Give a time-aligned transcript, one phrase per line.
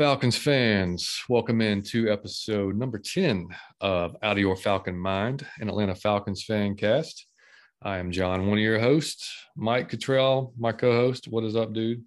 [0.00, 3.48] Falcons fans, welcome in to episode number 10
[3.82, 7.26] of Out of Your Falcon Mind, an Atlanta Falcons fan cast.
[7.82, 9.30] I am John, one of your hosts.
[9.58, 11.28] Mike Cottrell, my co-host.
[11.28, 12.02] What is up, dude?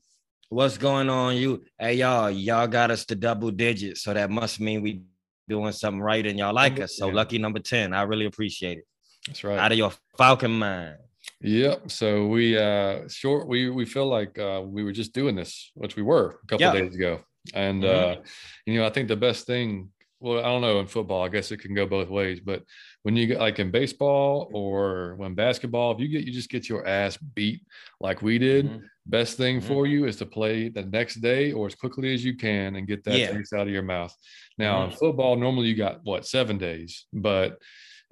[0.50, 1.36] What's going on?
[1.36, 4.02] You hey y'all, y'all got us to double digits.
[4.02, 5.04] So that must mean we
[5.48, 6.98] doing something right and y'all like us.
[6.98, 7.94] So lucky number 10.
[7.94, 8.86] I really appreciate it.
[9.28, 9.60] That's right.
[9.60, 10.96] Out of your Falcon mind.
[11.42, 11.92] Yep.
[11.92, 15.96] So we uh short we we feel like uh we were just doing this, which
[15.96, 16.74] we were a couple Yeah.
[16.74, 17.20] days ago.
[17.54, 17.88] And Mhm.
[17.88, 18.22] uh
[18.66, 21.52] you know, I think the best thing well, I don't know in football, I guess
[21.52, 22.64] it can go both ways, but
[23.02, 26.70] when you get like in baseball or when basketball, if you get you just get
[26.70, 27.62] your ass beat
[28.00, 28.84] like we did, Mhm.
[29.06, 29.64] best thing Mhm.
[29.64, 32.88] for you is to play the next day or as quickly as you can and
[32.88, 33.32] get that Yeah.
[33.34, 34.16] taste out of your mouth.
[34.58, 34.98] Now in Mhm.
[35.00, 37.60] football, normally you got what seven days, but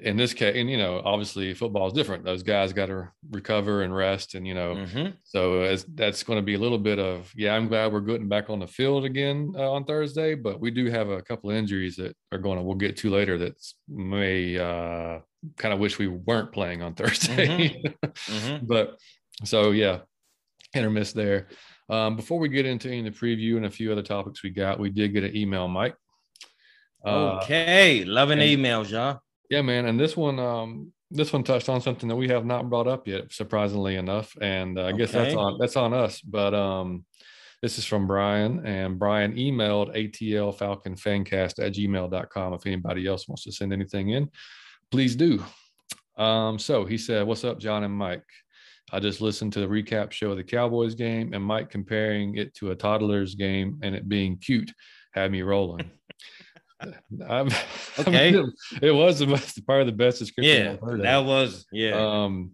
[0.01, 2.23] in this case, and you know, obviously football is different.
[2.25, 5.13] Those guys got to recover and rest, and you know, Mhm.
[5.23, 7.55] so as, that's going to be a little bit of yeah.
[7.55, 10.89] I'm glad we're getting back on the field again uh, on Thursday, but we do
[10.89, 13.53] have a couple of injuries that are going to we'll get to later that
[13.87, 15.19] may uh,
[15.57, 17.81] kind of wish we weren't playing on Thursday.
[18.03, 18.67] Mhm.
[18.67, 18.97] but
[19.43, 19.99] so yeah,
[20.73, 21.47] hit or miss there.
[21.89, 24.49] Um, before we get into any of the preview and a few other topics we
[24.49, 25.95] got, we did get an email, Mike.
[27.05, 28.03] Uh, Okay.
[28.05, 29.19] Loving and- emails, y'all.
[29.51, 32.69] Yeah, man, and this one, um, this one touched on something that we have not
[32.69, 36.21] brought up yet, surprisingly enough, and uh, I guess that's on that's on us.
[36.21, 37.03] But um,
[37.61, 42.53] this is from Brian, and Brian emailed ATL Falcon Fancast at gmail.com.
[42.53, 44.29] If anybody else wants to send anything in,
[44.89, 45.43] please do.
[46.17, 48.23] Um, so he said, "What's up, John and Mike?
[48.93, 52.55] I just listened to the recap show of the Cowboys game, and Mike comparing it
[52.55, 54.71] to a toddler's game and it being cute
[55.11, 55.91] had me rolling."
[57.29, 57.47] I'm,
[57.99, 58.29] Okay.
[58.33, 58.45] it,
[58.81, 60.71] it was the best, probably the best description Yeah.
[60.73, 61.03] I've heard of.
[61.03, 61.93] That was yeah.
[61.95, 62.51] Um,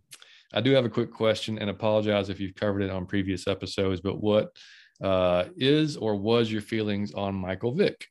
[0.53, 3.99] I do have a quick question and apologize if you've covered it on previous episodes,
[4.01, 4.55] but what
[5.03, 8.07] uh, is or was your feelings on Michael Vick?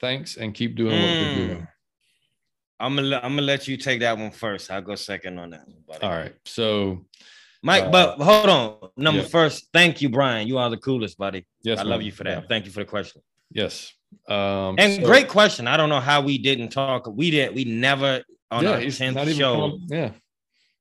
[0.00, 1.36] Thanks and keep doing what you're Mm.
[1.48, 1.68] doing.
[2.80, 4.70] I'm gonna I'm gonna let you take that one first.
[4.70, 6.02] I'll go second on that one, buddy.
[6.04, 6.34] All right.
[6.44, 7.04] So,
[7.60, 8.90] Mike, Uh, but hold on.
[8.96, 9.26] Number yeah.
[9.28, 10.46] first, thank you, Brian.
[10.46, 11.44] You are the coolest, buddy.
[11.64, 12.48] yes, I love you for that.
[12.48, 13.20] Thank you for the question.
[13.50, 13.92] Yes.
[14.28, 15.66] Um, And so- great question.
[15.66, 17.06] I don't know how we didn't talk.
[17.06, 17.54] We did.
[17.54, 19.56] We never on yeah, our tenth show.
[19.70, 20.10] come- yeah.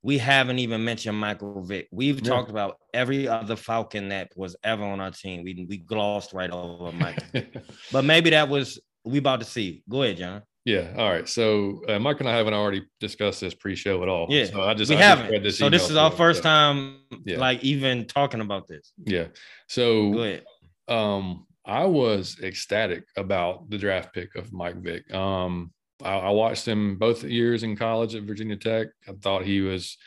[0.04, 1.88] we haven't even mentioned Michael Vick.
[1.92, 2.30] We've Yeah.
[2.32, 5.44] talked about every other Falcon that was ever on our team.
[5.44, 7.24] We we glossed right over Michael.
[7.92, 9.84] but maybe that was we about to see.
[9.90, 10.42] Go ahead, John.
[10.66, 10.94] yeah.
[10.98, 11.28] All right.
[11.28, 14.28] So, uh, Mike and I haven't already discussed this pre-show at all.
[14.30, 15.32] Yeah, So I just we I haven't.
[15.32, 17.38] read this so this is our first so, time Yeah.
[17.40, 18.92] like even talking about this.
[19.06, 19.28] Yeah.
[19.68, 20.44] So Go ahead.
[20.90, 25.13] um I was ecstatic about the draft pick of Mike Vick.
[25.13, 25.72] Um
[26.03, 28.88] I, I watched him both years in college at Virginia Tech.
[29.07, 29.97] I thought he was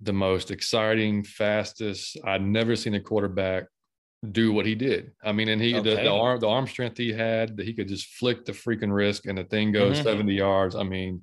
[0.00, 2.16] the most exciting, fastest.
[2.24, 3.64] I'd never seen a quarterback
[4.32, 5.12] do what he did.
[5.24, 6.04] I mean, and he the, Okay.
[6.04, 9.24] the arm the arm strength he had that he could just flick the freaking wrist
[9.26, 10.04] and the thing goes Mhm.
[10.04, 10.76] 70 yards.
[10.76, 11.22] I mean,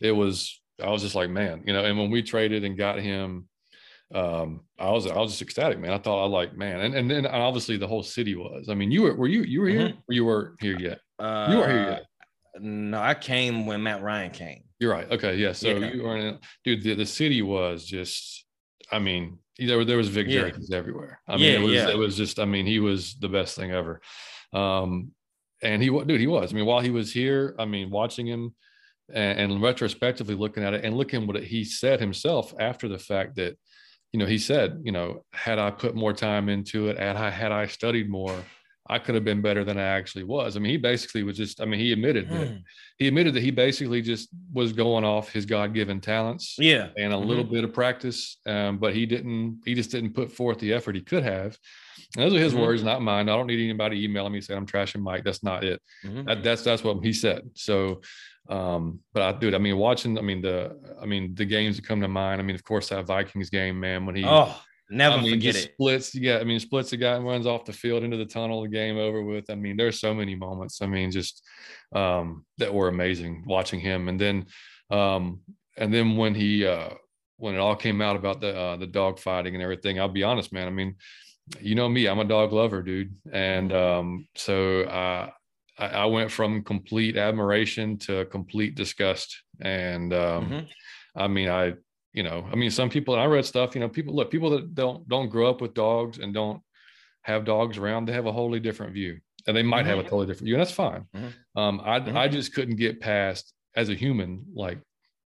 [0.00, 2.98] it was I was just like, man, you know, and when we traded and got
[2.98, 3.46] him
[4.14, 7.08] um i was i was just ecstatic man i thought i like man and and
[7.10, 9.88] then obviously the whole city was i mean you were were you you were here
[9.90, 9.98] Mhm.
[10.08, 12.02] or you weren't here yet Uh, you weren't here yet
[12.60, 14.62] No, I came when Matt Ryan came.
[14.80, 15.92] you're right okay yeah so Yeah.
[15.92, 18.44] you were in dude the, the city was just
[18.90, 20.50] i mean there, there was vic Yeah.
[20.72, 21.88] everywhere i mean Yeah, it was yeah.
[21.90, 24.00] it was just i mean he was the best thing ever
[24.52, 25.12] um
[25.62, 28.54] and he dude he was i mean while he was here i mean watching him
[29.12, 33.36] and, and retrospectively looking at it and looking what he said himself after the fact
[33.36, 33.54] that
[34.12, 37.30] you know he said you know had i put more time into it had i
[37.30, 38.42] had i studied more
[38.88, 41.60] i could have been better than i actually was i mean he basically was just
[41.60, 42.56] i mean he admitted that Hmm.
[42.98, 46.88] he admitted that he basically just was going off his god-given talents Yeah.
[46.96, 47.26] and a Mhm.
[47.26, 50.96] little bit of practice um, but he didn't he just didn't put forth the effort
[50.96, 51.56] he could have
[52.16, 52.60] and those are his Mhm.
[52.62, 55.62] words not mine i don't need anybody emailing me saying i'm trashing mike that's not
[55.62, 56.26] it Mhm.
[56.26, 57.42] that, that's that's what he said.
[57.54, 58.00] So,
[58.50, 61.86] um, but I dude, I mean, watching, I mean, the, I mean, the games that
[61.86, 62.40] come to mind.
[62.40, 64.60] I mean, of course, that Vikings game, man, when he, Oh,
[64.90, 65.72] never I mean, forget it.
[65.74, 66.14] splits.
[66.14, 68.62] Yeah, I mean, splits the guy and runs off the field into the tunnel.
[68.62, 69.50] The game over with.
[69.50, 70.82] I mean, there's so many moments.
[70.82, 71.46] I mean, just
[71.94, 74.08] um, that were amazing watching him.
[74.08, 74.46] And then,
[74.90, 75.40] um,
[75.76, 76.90] and then when he, uh,
[77.36, 80.24] when it all came out about the uh, the dog fighting and everything, I'll be
[80.24, 80.66] honest, man.
[80.66, 80.96] I mean,
[81.60, 85.30] you know me, I'm a dog lover, dude, and um, so uh,
[85.80, 89.42] I, I went from complete admiration to complete disgust.
[89.60, 90.68] And um, Mhm.
[91.16, 91.74] I mean, I,
[92.12, 94.50] you know, I mean, some people, and I read stuff, you know, people look, people
[94.50, 96.62] that don't don't grow up with dogs and don't
[97.22, 100.04] have dogs around, they have a wholly different view, and they might have a Mhm.
[100.04, 101.06] totally different view, and that's fine.
[101.14, 101.32] Mhm.
[101.56, 102.16] Um, I Mhm.
[102.16, 104.78] I just couldn't get past as a human, like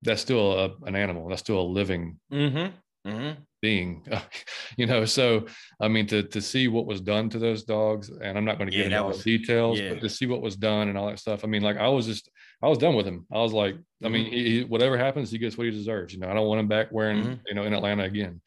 [0.02, 3.10] that's still a, an animal, that's still a living Mm-hmm.
[3.10, 3.42] Mm-hmm.
[3.68, 4.06] Being,
[4.78, 5.06] you know.
[5.06, 5.48] So
[5.80, 8.70] I mean, to to see what was done to those dogs, and I'm not going
[8.70, 9.90] to Yeah, get into all the details, yeah.
[9.94, 11.44] but to see what was done and all that stuff.
[11.44, 12.30] I mean, like I was just
[12.62, 13.26] I was done with him.
[13.32, 14.36] I was like, I mean, Mm-hmm.
[14.36, 16.14] he, whatever happens, he gets what he deserves.
[16.14, 17.40] You know, I don't want him back wearing, Mhm.
[17.48, 18.42] you know, in Atlanta again.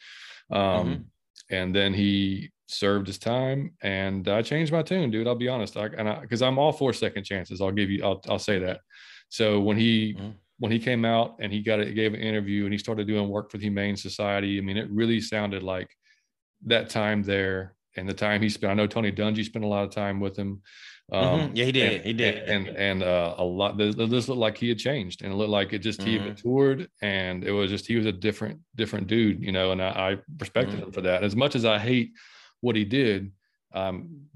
[0.51, 1.05] Um, Mhm.
[1.51, 5.27] and then he served his time, and I changed my tune, dude.
[5.27, 7.61] I'll be honest, I, and because I'm all for second chances.
[7.61, 8.81] I'll give you, I'll, I'll say that.
[9.29, 10.35] So when he Mhm.
[10.59, 13.29] When he came out and he got it, gave an interview and he started doing
[13.29, 14.59] work for the Humane Society.
[14.59, 15.89] I mean, it really sounded like
[16.65, 18.71] that time there and the time he spent.
[18.71, 20.63] I know Tony Dungy spent a lot of time with him.
[21.13, 21.51] Um, Mhm.
[21.55, 21.93] Yeah, he did.
[21.95, 22.35] and- He did.
[22.49, 23.77] And and uh, a lot.
[23.79, 26.25] This this looked like he had changed, and it looked like it just he Mhm.
[26.29, 29.71] matured, and it was just he was a different different dude, you know.
[29.73, 30.85] And I, I respected Mhm.
[30.85, 31.23] him for that.
[31.23, 32.11] As much as I hate
[32.61, 33.31] what he did,
[33.73, 34.27] I'm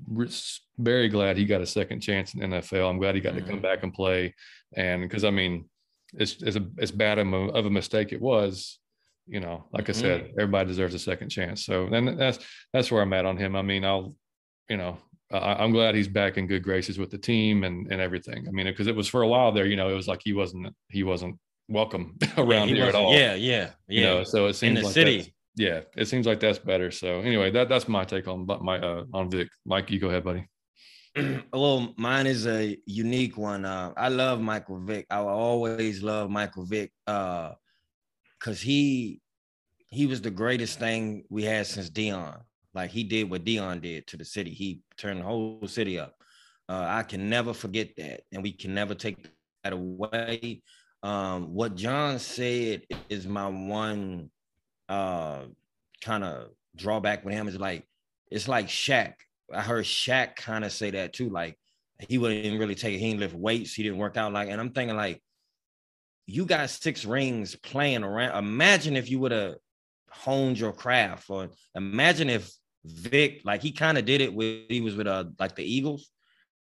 [0.78, 2.88] very glad he got a second chance in NFL.
[2.88, 3.62] I'm glad he got to come Mhm.
[3.62, 4.34] back and play,
[4.76, 5.68] and because I mean,
[6.14, 8.78] it's as a, as bad of a, of a mistake it was,
[9.26, 9.64] you know.
[9.72, 9.96] Like I Mhm.
[9.96, 11.64] said, everybody deserves a second chance.
[11.64, 12.38] So then that's
[12.72, 13.54] that's where I'm at on him.
[13.56, 14.14] I mean, I'll,
[14.68, 14.98] you know,
[15.32, 18.46] I, I'm glad he's back in good graces with the team and and everything.
[18.48, 20.32] I mean, because it was for a while there, you know, it was like he
[20.32, 23.12] wasn't he wasn't welcome around he here at all.
[23.12, 24.06] Yeah, yeah, You yeah.
[24.06, 25.34] know, so it seems in the like city.
[25.56, 26.90] yeah, it seems like that's better.
[26.90, 29.48] So anyway, that that's my take on but my uh on Vic.
[29.64, 30.46] Mike, you go ahead, buddy.
[31.52, 33.64] Well, mine is a unique one.
[33.64, 35.06] Uh, I love Michael Vick.
[35.10, 37.52] I will always love Michael Vick uh,
[38.38, 39.20] because he
[39.88, 42.40] he was the greatest thing we had since Deion.
[42.74, 44.50] Like he did what Deion did to the city.
[44.50, 46.14] He turned the whole city up.
[46.68, 49.28] Uh, I can never forget that, and we can never take
[49.64, 50.62] that away.
[51.02, 54.30] Um, what John said is my one
[54.88, 55.46] uh,
[56.00, 57.84] kind of drawback with him is like
[58.30, 59.14] it's like Shaq.
[59.52, 61.28] I heard Shaq kind of say that too.
[61.28, 61.58] Like
[62.08, 62.98] he wouldn't really take it.
[62.98, 63.74] He didn't lift weights.
[63.74, 64.48] He didn't work out like.
[64.48, 65.22] And I'm thinking like,
[66.26, 68.38] you got six rings playing around.
[68.38, 69.56] Imagine if you would have
[70.10, 72.50] honed your craft, or imagine if
[72.84, 76.10] Vic, like he kind of did it with he was with uh like the Eagles.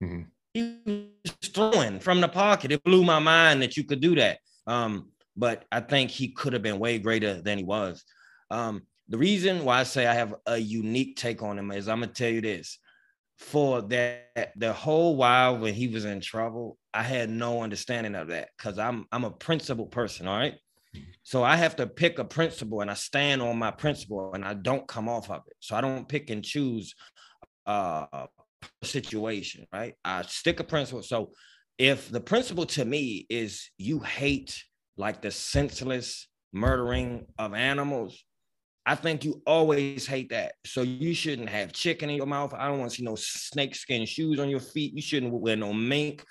[0.02, 0.26] Mhm.
[0.54, 0.78] He
[1.24, 2.72] was throwing from the pocket.
[2.72, 4.38] It blew my mind that you could do that.
[4.66, 8.02] Um, but I think he could have been way greater than he was.
[8.50, 12.00] Um, the reason why I say I have a unique take on him is I'm
[12.00, 12.78] gonna tell you this.
[13.38, 18.28] For that the whole while when he was in trouble, I had no understanding of
[18.28, 20.54] that because I'm I'm a principled person, all right.
[21.22, 24.54] So I have to pick a principle and I stand on my principle and I
[24.54, 25.56] don't come off of it.
[25.60, 26.94] So I don't pick and choose
[27.66, 28.26] uh
[28.82, 29.94] situation, right?
[30.04, 31.02] I stick a principle.
[31.02, 31.30] So
[31.78, 34.62] if the principle to me is you hate
[34.96, 38.24] like the senseless murdering of animals,
[38.88, 40.54] I think you always hate that.
[40.64, 42.54] So you shouldn't have chicken in your mouth.
[42.54, 44.94] I don't want to see no snakeskin shoes on your feet.
[44.94, 46.24] You shouldn't wear no mink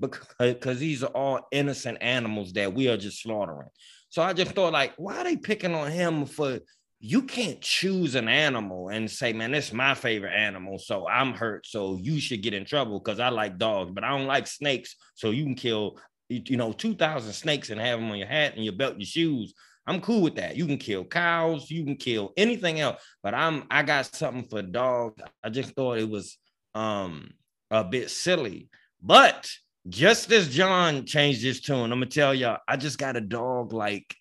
[0.00, 3.68] because these are all innocent animals that we are just slaughtering.
[4.08, 6.60] So I just thought, like, why are they picking on him for?
[7.02, 11.32] You can't choose an animal and say, man, this is my favorite animal, so I'm
[11.32, 14.46] hurt, so you should get in trouble because I like dogs, but I don't like
[14.46, 15.98] snakes, so you can kill,
[16.28, 19.00] you know, two thousand snakes and have them on your hat and your belt, and
[19.00, 19.54] your shoes.
[19.86, 20.56] I'm cool with that.
[20.56, 24.62] You can kill cows, you can kill anything else, but I'm I got something for
[24.62, 25.20] dogs.
[25.42, 26.38] I just thought it was
[26.74, 27.30] um
[27.70, 28.68] a bit silly,
[29.02, 29.50] but
[29.88, 33.72] just as John changed his tune, I'm gonna tell y'all, I just got a dog
[33.72, 34.14] like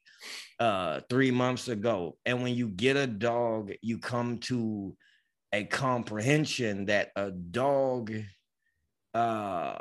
[0.60, 2.18] uh three months ago.
[2.26, 4.96] And when you get a dog, you come to
[5.52, 8.14] a comprehension that a dog
[9.14, 9.78] uh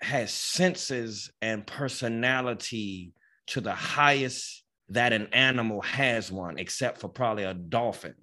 [0.00, 3.12] has senses and personality
[3.48, 8.14] to the highest that an animal has one, except for probably a dolphin.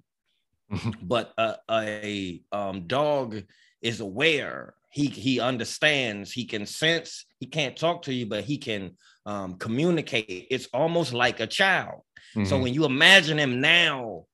[1.02, 3.42] but a, a um, dog
[3.82, 4.74] is aware.
[4.92, 6.32] He he understands.
[6.32, 7.24] He can sense.
[7.40, 8.92] He can't talk to you but he can
[9.26, 10.46] um, communicate.
[10.50, 12.02] It's almost like a child.
[12.34, 12.62] So Mhm.
[12.62, 14.26] when you imagine him now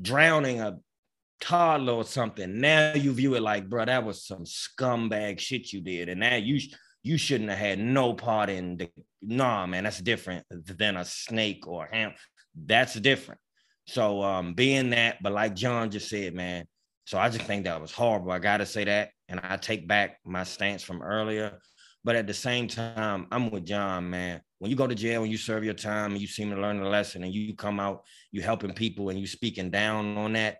[0.00, 0.78] drowning a
[1.40, 5.80] toddler or something now you view it like bro that was some scumbag shit you
[5.80, 6.08] did.
[6.08, 6.60] And now you
[7.02, 8.88] you shouldn't have had no part in the
[9.22, 12.12] nah man that's different than a snake or a ham
[12.66, 13.40] that's different
[13.86, 16.66] so um being that but like john just said man
[17.10, 18.30] so I just think that was horrible.
[18.30, 21.58] I gotta say that, and I take back my stance from earlier.
[22.04, 24.42] But at the same time, I'm with John, man.
[24.60, 26.78] When you go to jail and you serve your time and you seem to learn
[26.78, 30.58] a lesson and you come out, you helping people and you speaking down on that,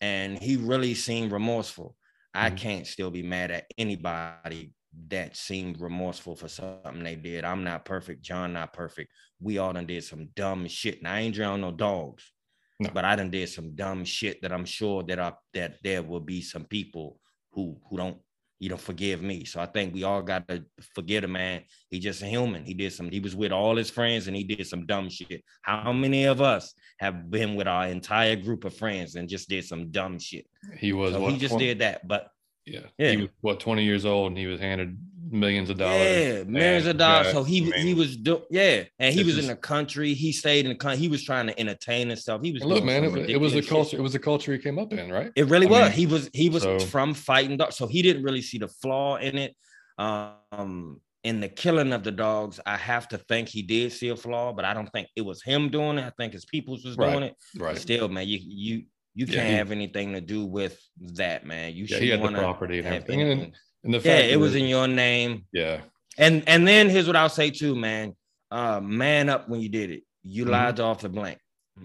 [0.00, 1.94] and he really seemed remorseful.
[2.32, 2.56] I Mhm.
[2.56, 4.72] can't still be mad at anybody
[5.08, 7.44] that seemed remorseful for something they did.
[7.44, 8.22] I'm not perfect.
[8.22, 9.10] John not perfect.
[9.40, 11.02] We all done did some dumb shit.
[11.02, 12.32] Now I ain't drown no dogs.
[12.80, 12.90] No.
[12.92, 16.20] But I done did some dumb shit that I'm sure that I that there will
[16.20, 17.20] be some people
[17.52, 18.18] who who don't
[18.60, 19.44] you don't forgive me.
[19.46, 20.62] So I think we all got to
[20.94, 21.62] forgive the man.
[21.88, 22.64] He just a human.
[22.64, 25.42] He did some, he was with all his friends and he did some dumb shit.
[25.62, 29.64] How many of us have been with our entire group of friends and just did
[29.64, 30.46] some dumb shit?
[30.76, 32.06] He was So he just 20 did that.
[32.06, 32.28] But
[32.70, 32.80] yeah.
[32.98, 33.10] Yeah.
[33.12, 34.96] He was what 20 years old and he was handed
[35.32, 36.00] millions of dollars.
[36.00, 37.26] yeah, millions of dollars.
[37.28, 40.12] got- So he I he was do yeah, and he was in the country.
[40.14, 40.98] He stayed in the country.
[41.00, 42.42] He was trying to entertain himself.
[42.42, 43.70] He was look, man, it, it was the shit.
[43.70, 43.96] culture.
[43.96, 45.30] It was the culture he came up in, right?
[45.36, 45.82] It really I was.
[45.90, 48.68] mean, he was he was so- from fighting dogs, so he didn't really see the
[48.68, 49.54] flaw in it.
[49.98, 54.16] Um, in the killing of the dogs, I have to think he did see a
[54.16, 56.04] flaw, but I don't think it was him doing it.
[56.06, 57.10] I think his peoples was Right.
[57.12, 57.34] doing it.
[57.54, 57.78] But Right.
[57.78, 61.74] still, man, you you you can't he- have anything to do with that, man.
[61.74, 63.20] You Yeah, should he had the want to property and everything.
[63.22, 65.46] And, and the Yeah, it was in your name.
[65.52, 65.80] Yeah.
[66.18, 68.14] And and then here's what I'll say too, man.
[68.50, 70.02] Uh, man up when you did it.
[70.22, 70.50] You Mhm.
[70.50, 71.38] lied to off the blank.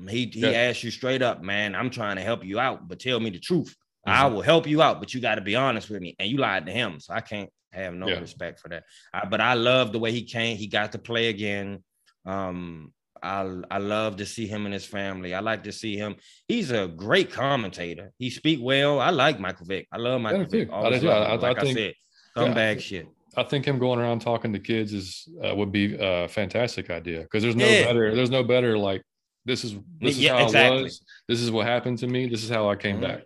[0.10, 0.50] He he Yeah.
[0.50, 1.74] asked you straight up, man.
[1.76, 3.74] I'm trying to help you out, but tell me the truth.
[4.06, 4.34] I Mhm.
[4.34, 6.16] will help you out, but you got to be honest with me.
[6.20, 8.20] And you lied to him, so I can't have no Yeah.
[8.20, 8.84] respect for that.
[9.14, 10.58] I, but I love the way he came.
[10.58, 11.84] He got to play again.
[12.26, 12.94] Um,
[13.26, 13.40] I
[13.72, 15.34] I love to see him and his family.
[15.34, 16.16] I like to see him.
[16.48, 18.12] He's a great commentator.
[18.20, 19.00] He speak well.
[19.00, 19.88] I like Michael Vick.
[19.92, 20.70] I love Michael do Vick.
[20.72, 21.34] I I-.
[21.34, 21.94] I like I, think- said,
[22.36, 23.08] yeah, I scumbag think- shit.
[23.38, 27.20] I think him going around talking to kids is uh, would be a fantastic idea
[27.24, 27.84] because there's no Yeah.
[27.88, 28.16] better.
[28.16, 29.02] There's no better like
[29.44, 30.80] this is this is Yeah, how exactly.
[30.80, 31.02] it was.
[31.28, 32.28] This is what happened to me.
[32.30, 33.02] This is how I came Mhm.
[33.08, 33.22] back.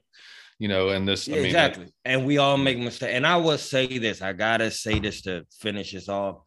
[0.57, 1.27] You know, and this.
[1.27, 1.87] Yeah, I mean, exactly.
[2.05, 3.13] and we all make mistakes.
[3.13, 4.21] And I will say this.
[4.21, 6.37] I gotta say this to finish this off,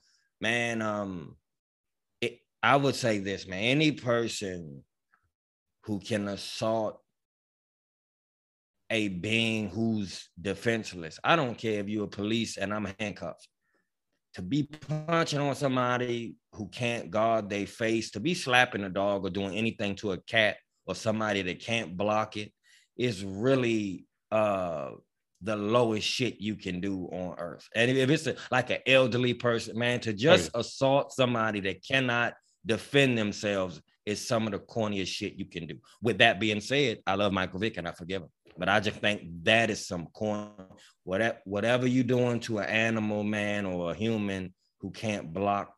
[0.40, 0.82] man.
[0.82, 1.42] Um, it,
[2.62, 3.62] I would say this, man.
[3.62, 4.85] Any person
[5.85, 7.00] who can assault
[8.92, 11.19] a being who's defenseless.
[11.25, 13.49] I don't care if you're a police and I'm handcuffed.
[14.35, 14.64] To be
[15.07, 19.54] punching on somebody who can't guard their face, to be slapping a dog or doing
[19.54, 22.52] anything to a cat or somebody that can't block it
[22.97, 24.90] is really uh
[25.42, 27.69] the lowest shit you can do on earth.
[27.75, 32.35] And if it's a, like an elderly person, man, to just assault somebody that cannot
[32.64, 35.76] defend themselves is some of the corniest shit you can do.
[36.02, 38.28] With that being said, I love Michael Vick and I forgive him.
[38.59, 40.50] But I just think that is some corn.
[41.04, 45.73] Whatever, whatever you're doing to an animal, man, or a human who can't block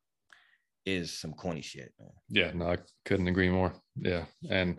[0.86, 2.10] is some corny shit, man.
[2.28, 3.72] yeah, no, I couldn't agree more.
[3.96, 4.76] Yeah, and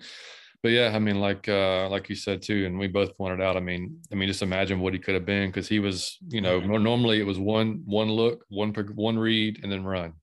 [0.61, 3.55] but yeah, I mean, like uh, like you said too, and we both pointed out.
[3.57, 6.41] I mean, I mean, just imagine what he could have been because he was, you
[6.41, 6.83] know, Mhm.
[6.83, 10.13] normally it was one one look, one one read, and then run.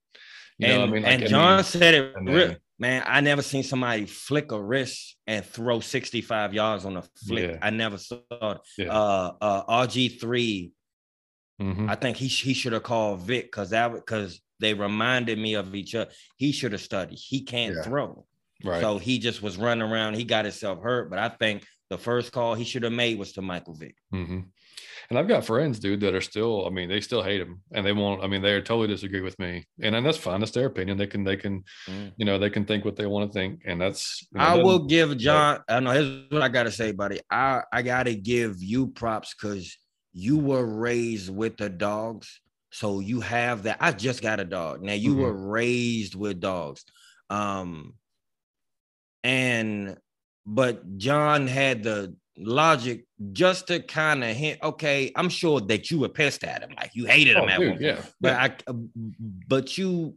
[0.59, 3.03] You and, know, I mean, like, and I John mean, said it real, man.
[3.05, 7.51] I never seen somebody flick a wrist and throw 65 yards on a flick.
[7.51, 7.57] Yeah.
[7.61, 8.57] I never saw it.
[8.77, 8.91] Yeah.
[8.91, 10.71] Uh, uh, RG3.
[11.61, 11.89] mhm.
[11.89, 15.73] I think he he should have called Vic because that because they reminded me of
[15.75, 16.11] each other.
[16.37, 17.17] He should have studied.
[17.17, 17.81] He can't Yeah.
[17.83, 18.25] throw,
[18.63, 18.79] right.
[18.81, 20.13] so he just was running around.
[20.15, 21.09] He got himself hurt.
[21.09, 23.95] But I think the first call he should have made was to Michael Vick.
[24.11, 24.39] hmm
[25.09, 26.65] And I've got friends, dude, that are still.
[26.65, 28.23] I mean, they still hate him, and they won't.
[28.23, 30.39] I mean, they totally disagree with me, and, and that's fine.
[30.39, 30.97] That's their opinion.
[30.97, 32.13] They can, they can, Mm.
[32.17, 34.25] you know, they can think what they want to think, and that's.
[34.31, 35.59] you know, I will give John.
[35.67, 37.19] I know here's what I gotta say, buddy.
[37.29, 39.77] I I gotta give you props because
[40.13, 42.39] you were raised with the dogs,
[42.71, 43.77] so you have that.
[43.79, 44.81] I just got a dog.
[44.83, 45.19] Now you Mhm.
[45.21, 46.85] were raised with dogs,
[47.29, 47.95] um,
[49.23, 49.97] and
[50.45, 54.59] but John had the logic just to kind of hint.
[54.63, 57.59] Okay, I'm sure that you were pissed at him, like you hated him Oh, at
[57.59, 57.81] dude, one point.
[57.81, 58.41] yeah, But yeah.
[58.67, 58.73] I, uh,
[59.47, 60.15] but you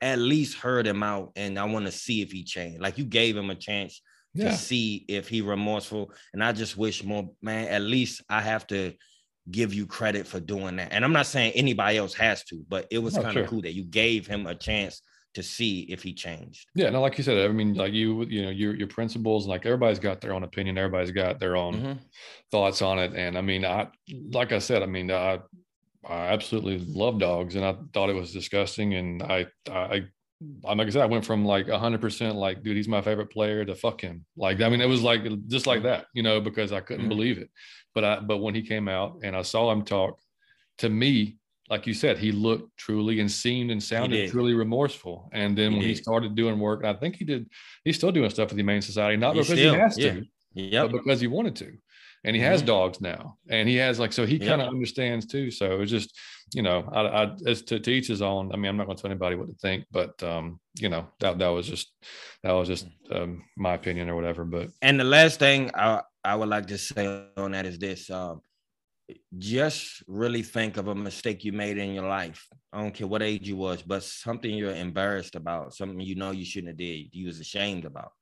[0.00, 2.80] at least heard him out, and I want to see if he changed.
[2.80, 4.00] Like you gave him a chance
[4.36, 7.68] to see if he remorseful, and I just wish more, man.
[7.68, 8.94] At least I have to
[9.50, 10.92] give you credit for doing that.
[10.92, 13.48] And I'm not saying anybody else has to, but it was Oh, kind of sure.
[13.48, 15.02] cool that you gave him a chance
[15.34, 16.68] to see if he changed.
[16.74, 19.66] Yeah, no, like you said, I mean, like you, you know, your your principles, like
[19.66, 22.10] everybody's got their own opinion, everybody's got their own Mhm.
[22.50, 25.40] thoughts on it, and I mean, I, like I said, I mean, I,
[26.04, 30.08] I absolutely love dogs, and I thought it was disgusting, and I, I,
[30.66, 33.30] I'm like I said, I went from like 100 percent like, dude, he's my favorite
[33.30, 36.40] player, to fuck him, like, I mean, it was like just like that, you know,
[36.40, 37.08] because I couldn't Mhm.
[37.08, 37.50] believe it,
[37.94, 40.20] but I, but when he came out and I saw him talk,
[40.78, 41.38] to me,
[41.72, 45.16] like you said, he looked truly and seemed and sounded truly remorseful.
[45.32, 47.42] And then He when he started doing work, I think he did,
[47.84, 50.12] he's still doing stuff with the Humane Society, not He because still- he has yeah.
[50.12, 50.24] to,
[50.54, 50.82] Yep.
[50.90, 51.68] but because he wanted to.
[52.24, 52.66] And he has Mhm.
[52.66, 53.38] dogs now.
[53.48, 54.48] And he has like, so he Yep.
[54.50, 55.50] kind of understands too.
[55.50, 56.10] So it's just,
[56.54, 58.52] you know, I, I as to, to each his own.
[58.52, 61.02] I mean, I'm not going to tell anybody what to think, but um, you know,
[61.20, 61.86] that that was just
[62.42, 64.44] that was just um my opinion or whatever.
[64.44, 67.04] But And the last thing I, I would like to say
[67.38, 68.42] on that is this: um,
[69.38, 72.46] just really think of a mistake you made in your life.
[72.72, 76.30] I don't care what age you was, but something you're embarrassed about, something you know
[76.30, 78.12] you shouldn't have did, you was ashamed about.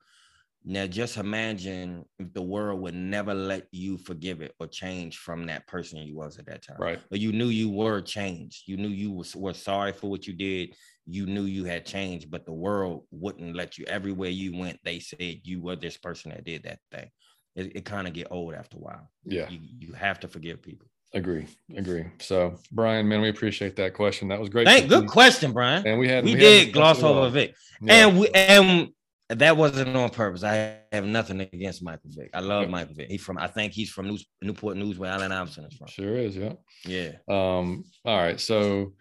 [0.64, 5.46] now just imagine if the world would never let you forgive it or change from
[5.46, 6.76] that person you was at that time.
[6.78, 7.00] Right.
[7.08, 8.64] But you knew you were changed.
[8.66, 10.74] You knew you was, were sorry for what you did.
[11.06, 13.86] You knew you had changed, but the world wouldn't let you.
[13.86, 17.08] Everywhere you went, they said you were this person that did that thing.
[17.56, 19.10] It, it kind of get old after a while.
[19.24, 19.48] Yeah.
[19.48, 20.86] You, you have to forgive people.
[21.12, 21.46] Agree.
[21.76, 22.06] Agree.
[22.20, 24.28] So Brian, man, we appreciate that question.
[24.28, 24.66] That was great.
[24.66, 25.84] Thank good question, Brian.
[25.86, 27.54] And we had we, we did gloss over Vic.
[27.82, 28.06] Yeah.
[28.06, 28.90] And we and
[29.30, 30.42] that wasn't on purpose.
[30.42, 32.30] I have nothing against Michael Vick.
[32.34, 33.08] I love Michael Vick.
[33.08, 35.86] He's from, I think he's from News, Newport News, where Allen Iverson is from.
[35.86, 36.54] Sure is, yeah.
[36.84, 37.12] Yeah.
[37.28, 38.40] Um, all right.
[38.40, 38.94] So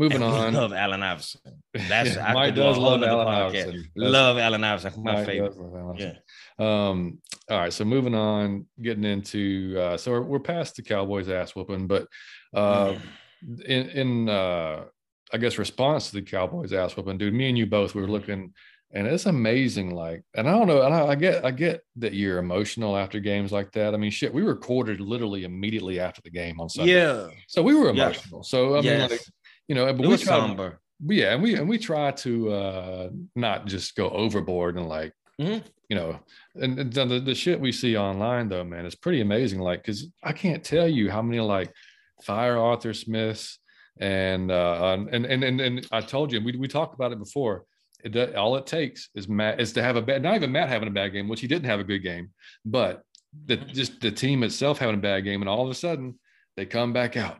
[0.00, 0.54] moving on.
[0.54, 1.40] love Allen Iverson.
[1.88, 3.28] That's Yeah, I Mike does love Allen.
[3.28, 3.84] Iverson.
[3.96, 4.92] Love Allen Iverson.
[5.04, 5.54] My Mike favorite.
[5.98, 6.14] Yeah.
[6.58, 7.18] Um,
[7.50, 11.54] all right, so moving on, getting into uh so we're, we're past the Cowboys ass
[11.54, 12.06] whooping, but
[12.54, 12.94] uh
[13.42, 13.62] Mm.
[13.64, 14.84] in in uh
[15.32, 18.00] I guess response to the Cowboys ass whooping, dude, me and you both Mm-hmm.
[18.00, 18.52] were looking
[18.92, 22.12] and it's amazing, like, and I don't know, and I, I get I get that
[22.12, 23.94] you're emotional after games like that.
[23.94, 26.94] I mean, shit, we recorded literally immediately after the game on Sunday.
[26.94, 27.28] Yeah.
[27.46, 28.16] So we were Yes.
[28.16, 28.42] emotional.
[28.42, 29.10] So I mean, Yes.
[29.12, 29.20] like,
[29.70, 30.80] you know, but It we was tried, somber.
[31.20, 35.62] yeah, and we and we try to uh not just go overboard and like Mhm.
[35.88, 36.10] you know,
[36.62, 39.60] and, and the, the shit we see online though, man, is pretty amazing.
[39.60, 40.00] Like, cause
[40.30, 41.70] I can't tell you how many like
[42.30, 43.58] fire Arthur Smiths
[44.00, 47.56] and uh and and and, and I told you we we talked about it before.
[48.06, 50.68] It does, all it takes is Matt is to have a bad not even Matt
[50.68, 52.26] having a bad game, which he didn't have a good game,
[52.64, 52.94] but
[53.48, 56.18] the just the team itself having a bad game, and all of a sudden
[56.56, 57.38] they come back out.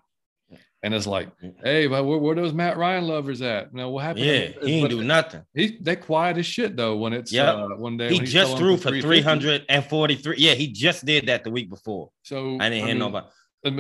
[0.83, 1.29] And it's like,
[1.63, 3.75] hey, but where, where those Matt Ryan lovers at?
[3.75, 4.25] Now, what happened?
[4.25, 4.49] Yeah.
[4.63, 5.43] He ain't But do nothing.
[5.55, 8.57] he they quiet as shit though when it's yeah uh, one day He when just
[8.57, 10.37] threw for 343.
[10.39, 12.11] Yeah, he just did that the week before.
[12.23, 13.27] So I didn't hear mean, nobody.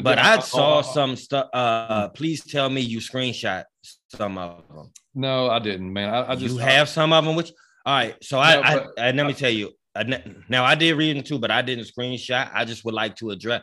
[0.02, 1.48] But I saw some stuff.
[1.54, 3.64] Uh, please tell me you screenshot
[4.14, 4.92] some of them.
[5.14, 6.12] No, I didn't, man.
[6.12, 7.34] I, I just you have some of them.
[7.34, 7.50] Which
[7.86, 8.14] all right.
[8.22, 9.72] So I, No, I, I let me tell you.
[10.48, 12.50] Now I did read them too, but I didn't screenshot.
[12.52, 13.62] I just would like to address.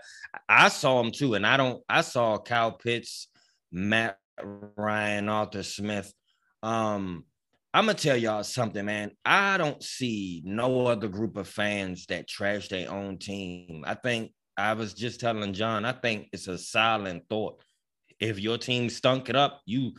[0.49, 1.81] I saw them too, and I don't.
[1.87, 3.27] I saw Kyle Pitts,
[3.71, 6.13] Matt Ryan, Arthur Smith.
[6.63, 7.23] Um,
[7.73, 9.11] I'm gonna tell y'all something, man.
[9.23, 13.83] I don't see no other group of fans that trash their own team.
[13.87, 15.85] I think I was just telling John.
[15.85, 17.61] I think it's a silent thought.
[18.19, 19.93] If your team stunk it up, you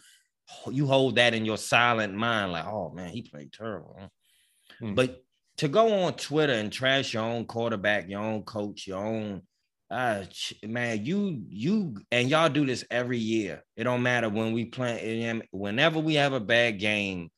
[0.71, 4.11] you hold that in your silent mind, like, oh man, he played terrible.
[4.79, 4.95] Hmm.
[4.95, 5.23] But
[5.59, 9.43] to go on Twitter and trash your own quarterback, your own coach, your own
[9.91, 10.23] uh
[10.65, 13.65] man, you you and y'all do this every year.
[13.77, 15.41] It don't matter when we play.
[15.51, 17.31] Whenever we have a bad game,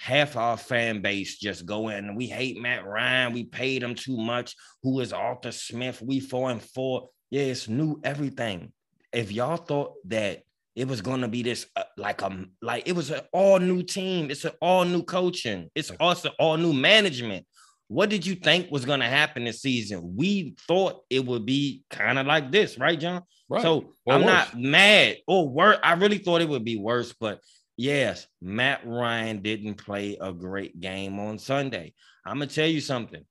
[0.00, 3.32] half our fan base just go in we hate Matt Ryan.
[3.32, 4.56] We paid him too much.
[4.82, 6.00] Who is Arthur Smith?
[6.00, 7.10] We four and four.
[7.30, 8.72] Yeah, it's new everything.
[9.12, 10.42] If y'all thought that
[10.74, 13.82] it was going to be this uh, like a like it was an all new
[13.82, 14.30] team.
[14.30, 15.70] It's an all new coaching.
[15.74, 17.46] It's also all new management.
[17.88, 20.14] What did you think was going to happen this season?
[20.16, 23.22] We thought it would be kind of like this, right, John?
[23.48, 23.62] right.
[23.62, 24.30] So Or I'm worse.
[24.30, 25.78] not mad or worse.
[25.82, 27.40] I really thought it would be worse, but
[27.78, 31.94] yes, Matt Ryan didn't play a great game on Sunday.
[32.26, 33.24] I'm gonna tell you something.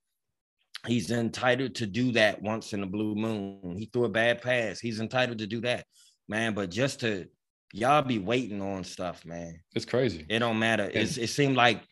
[0.88, 3.76] He's entitled to do that once in a blue moon.
[3.78, 4.80] He threw a bad pass.
[4.80, 5.86] He's entitled to do that,
[6.28, 6.54] man.
[6.54, 7.28] But just to
[7.74, 9.60] y'all be waiting on stuff, man.
[9.76, 10.26] it's crazy.
[10.30, 10.89] It don't matter.
[10.91, 11.84] It's, it seemed like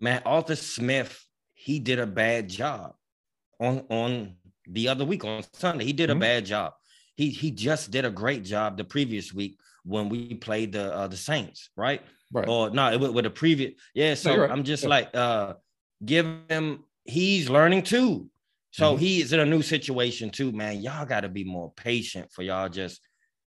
[0.00, 1.18] man, Arthur Smith,
[1.64, 2.94] he did a bad job
[3.58, 4.36] on on
[4.68, 5.84] the other week on Sunday.
[5.86, 6.16] He did Mhm.
[6.16, 6.74] a bad job.
[7.16, 11.08] He he just did a great job the previous week when we played the uh,
[11.08, 12.02] the Saints, right?
[12.32, 12.48] Right.
[12.48, 13.72] Or no, it was with the previous.
[13.94, 14.50] Yeah, so you're right.
[14.50, 14.88] I'm just Yeah.
[14.96, 15.54] like uh
[16.04, 18.28] give him he's learning too.
[18.72, 18.98] So Mhm.
[18.98, 20.82] he is in a new situation too, man.
[20.82, 23.00] Y'all got to be more patient for y'all just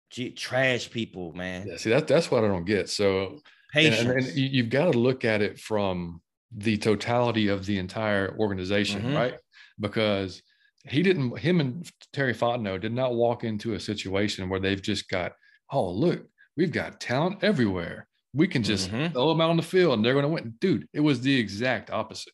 [0.09, 1.67] gee, trash people, man.
[1.67, 2.89] yeah, see that that's what I don't get.
[2.89, 3.41] So and,
[3.73, 3.99] Patience.
[3.99, 8.35] and, and you- you've got to look at it from the totality of the entire
[8.39, 9.15] organization, Mhm.
[9.15, 9.35] right?
[9.79, 10.41] Because
[10.85, 15.09] he didn't him and Terry Fontenot did not walk into a situation where they've just
[15.09, 15.33] got,
[15.71, 18.07] oh look, we've got talent everywhere.
[18.33, 19.11] We can just Mhm.
[19.13, 20.55] throw them out on the field and they're going to win.
[20.59, 22.33] Dude, it was the exact opposite.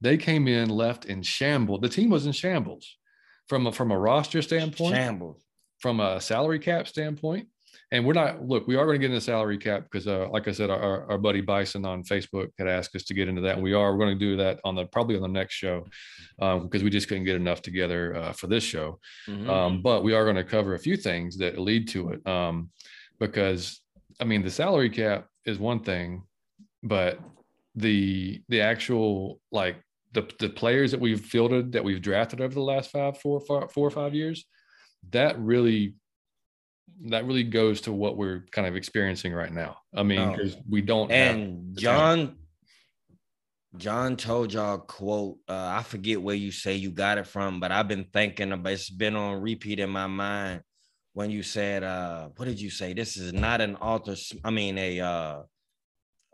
[0.00, 1.80] They came in, left in shambles.
[1.80, 2.96] The team was in shambles
[3.48, 5.42] from a, from a roster standpoint, Shambles.
[5.78, 7.48] from a salary cap standpoint.
[7.92, 10.48] And we're not, look, we are going to get into salary cap because, uh, like
[10.48, 13.54] I said, our, our buddy Bison on Facebook had asked us to get into that.
[13.54, 15.86] And we are, we're going to do that on the, probably on the next show
[16.36, 18.98] because we just couldn't get enough together uh, for this show.
[19.28, 19.48] Mhm.
[19.48, 22.26] Um, but we are going to cover a few things that lead to it.
[22.26, 22.70] Um,
[23.20, 23.80] because
[24.20, 26.24] I mean, the salary cap is one thing,
[26.82, 27.20] but
[27.74, 29.76] the the actual like
[30.12, 33.68] the the players that we've fielded that we've drafted over the last five, four, four,
[33.68, 34.44] four or five years,
[35.10, 35.94] that really
[37.08, 39.76] that really goes to what we're kind of experiencing right now.
[39.94, 40.30] I mean, Oh.
[40.32, 42.36] because we don't and John,
[43.76, 45.38] John told y'all quote.
[45.48, 48.72] Uh, I forget where you say you got it from, but I've been thinking about.
[48.72, 50.62] It's been on repeat in my mind
[51.12, 52.94] when you said, uh, "What did you say?
[52.94, 54.14] This is not an author.
[54.44, 55.42] I mean, a uh,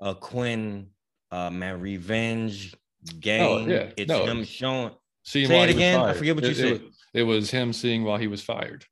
[0.01, 0.89] a Quinn
[1.33, 2.75] uh, man revenge
[3.19, 3.43] game.
[3.43, 3.91] Oh, yeah.
[3.97, 4.25] It's No.
[4.25, 4.93] him showing.
[5.25, 6.01] Seeing Say it again.
[6.01, 6.73] I forget what you said.
[6.73, 6.83] It,
[7.15, 8.85] it was him seeing while he was fired.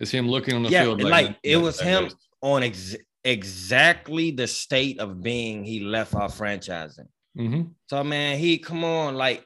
[0.00, 1.02] It's him looking on the Yeah, field.
[1.02, 6.14] like, that- it was him goes- on ex- exactly the state of being he left
[6.14, 7.08] our franchising.
[7.38, 7.70] Mhm.
[7.88, 9.44] So man, he come on, like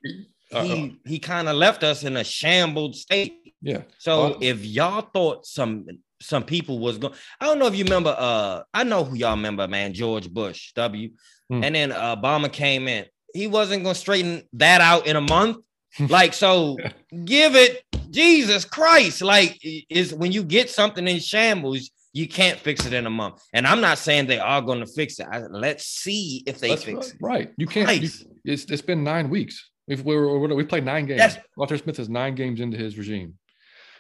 [0.53, 3.35] Uh, he he kind of left us in a shambled state.
[3.63, 3.83] yeah.
[3.99, 5.87] So Well- if y'all thought some
[6.21, 8.13] some people was going, I don't know if you remember.
[8.19, 9.93] Uh, I know who y'all remember, man.
[9.95, 11.11] George Bush, W,
[11.49, 11.63] Hmm.
[11.63, 13.05] and then uh, Obama came in.
[13.35, 15.59] He wasn't gonna straighten that out in a month.
[16.09, 16.77] like so,
[17.25, 19.23] give it Jesus Christ.
[19.23, 19.59] Like
[19.91, 23.43] is when you get something in shambles, you can't fix it in a month.
[23.53, 25.27] And I'm not saying they are going to fix it.
[25.31, 27.41] I, let's see if they That's fix right.
[27.41, 27.47] it.
[27.49, 27.53] right.
[27.59, 28.03] You can't.
[28.03, 28.09] you-
[28.45, 29.71] it's it's been nine weeks.
[29.87, 31.19] We've we were, we played nine games.
[31.21, 33.35] That's- Arthur Smith is nine games into his regime,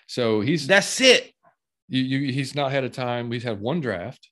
[0.06, 1.32] so he's That's it.
[1.88, 3.30] you, you he's not had a time.
[3.32, 4.28] He's had one draft.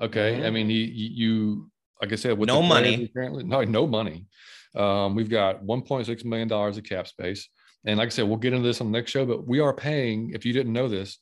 [0.00, 0.52] Okay, I Mhm.
[0.54, 3.04] mean he you, you like I said with No money.
[3.04, 4.26] apparently no no money.
[4.74, 7.48] Um, we've got 1.6 million dollars of cap space,
[7.84, 9.24] and like I said, we'll get into this on the next show.
[9.24, 10.32] But we are paying.
[10.34, 11.18] If you didn't know this,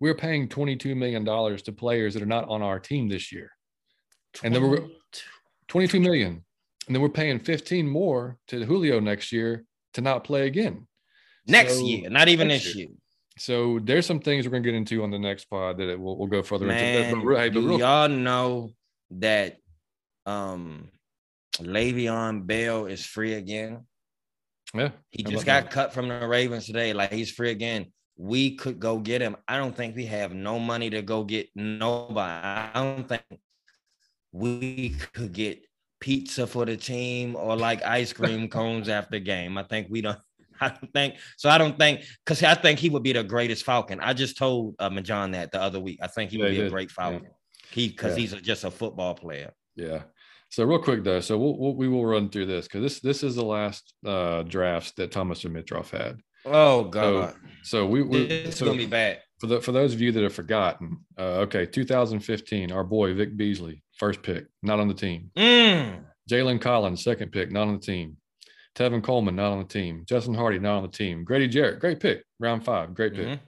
[0.00, 3.50] we're paying 22 million dollars to players that are not on our team this year.
[4.44, 4.84] And then we're
[5.68, 6.44] 22 million,
[6.86, 9.64] and then we're paying 15 more to Julio next year
[9.94, 10.86] to not play again.
[11.46, 12.86] next So- year, not even this year.
[12.88, 12.96] year.
[13.38, 16.16] So there's some things we're gonna get into on the next pod that it will
[16.18, 17.16] we'll go further Man, into.
[17.16, 18.70] But, but, hey, but real, y'all know
[19.10, 19.58] that
[20.24, 20.88] um
[21.58, 23.86] Le'Veon Bell is free again?
[24.78, 26.92] Yeah, He just got cut from the Ravens today.
[26.92, 27.86] Like he's free again.
[28.16, 29.36] We could go get him.
[29.46, 32.46] I don't think we have no money to go get nobody.
[32.46, 33.22] I don't think
[34.32, 35.64] we could get
[36.00, 39.58] pizza for the team or like ice cream cones after game.
[39.58, 40.18] I think we don't.
[40.60, 41.50] I don't think so.
[41.50, 44.00] I don't think because I think he would be the greatest Falcon.
[44.00, 45.98] I just told uh, John that the other week.
[46.02, 46.72] I think he Yeah, would he be a did.
[46.72, 46.94] great Yeah.
[47.10, 47.28] Falcon.
[47.70, 48.20] He because Yeah.
[48.20, 49.52] he's a, just a football player.
[49.74, 50.04] yeah.
[50.56, 53.22] So real quick though, so we'll, we'll we will run through this because this this
[53.22, 56.18] is the last uh drafts that Thomas Dimitroff had.
[56.46, 59.20] Oh God, So we, we it's so gonna be bad.
[59.38, 63.36] for the for those of you that have forgotten, uh, okay, 2015, our boy Vic
[63.36, 65.30] Beasley, first pick, not on the team.
[65.36, 66.04] Mm.
[66.30, 68.16] Jalen Collins, second pick, not on the team.
[68.74, 70.04] Tevin Coleman, not on the team.
[70.08, 71.22] Justin Hardy, not on the team.
[71.22, 73.26] Grady Jarrett, great pick, round five, great pick.
[73.26, 73.40] Mhm.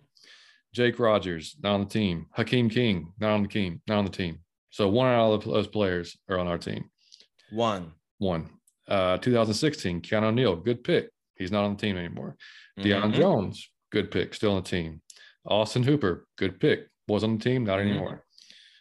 [0.74, 2.26] Jake Rogers, not on the team.
[2.36, 4.40] Akeem King, not on the team, not on the team.
[4.68, 6.90] So one out of those players are on our team.
[7.50, 7.92] One.
[8.18, 8.50] One.
[8.86, 11.10] Uh, 2016, Keanu O'Neal, good pick.
[11.36, 12.36] He's not on the team anymore.
[12.78, 13.14] Deion Mhm.
[13.14, 15.02] Jones, good pick, still on the team.
[15.46, 17.82] Austin Hooper, good pick, was on the team, not Mhm.
[17.82, 18.24] anymore.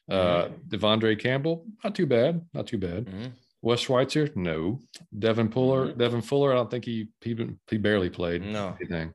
[0.10, 3.06] Uh, Devondre Campbell, not too bad, not too bad.
[3.06, 3.32] Mhm.
[3.62, 4.80] Wes Schweitzer, no.
[5.18, 5.98] Devin Fuller, Mhm.
[5.98, 7.36] Devin Fuller, I don't think he he,
[7.70, 8.76] he barely played No.
[8.80, 9.14] anything.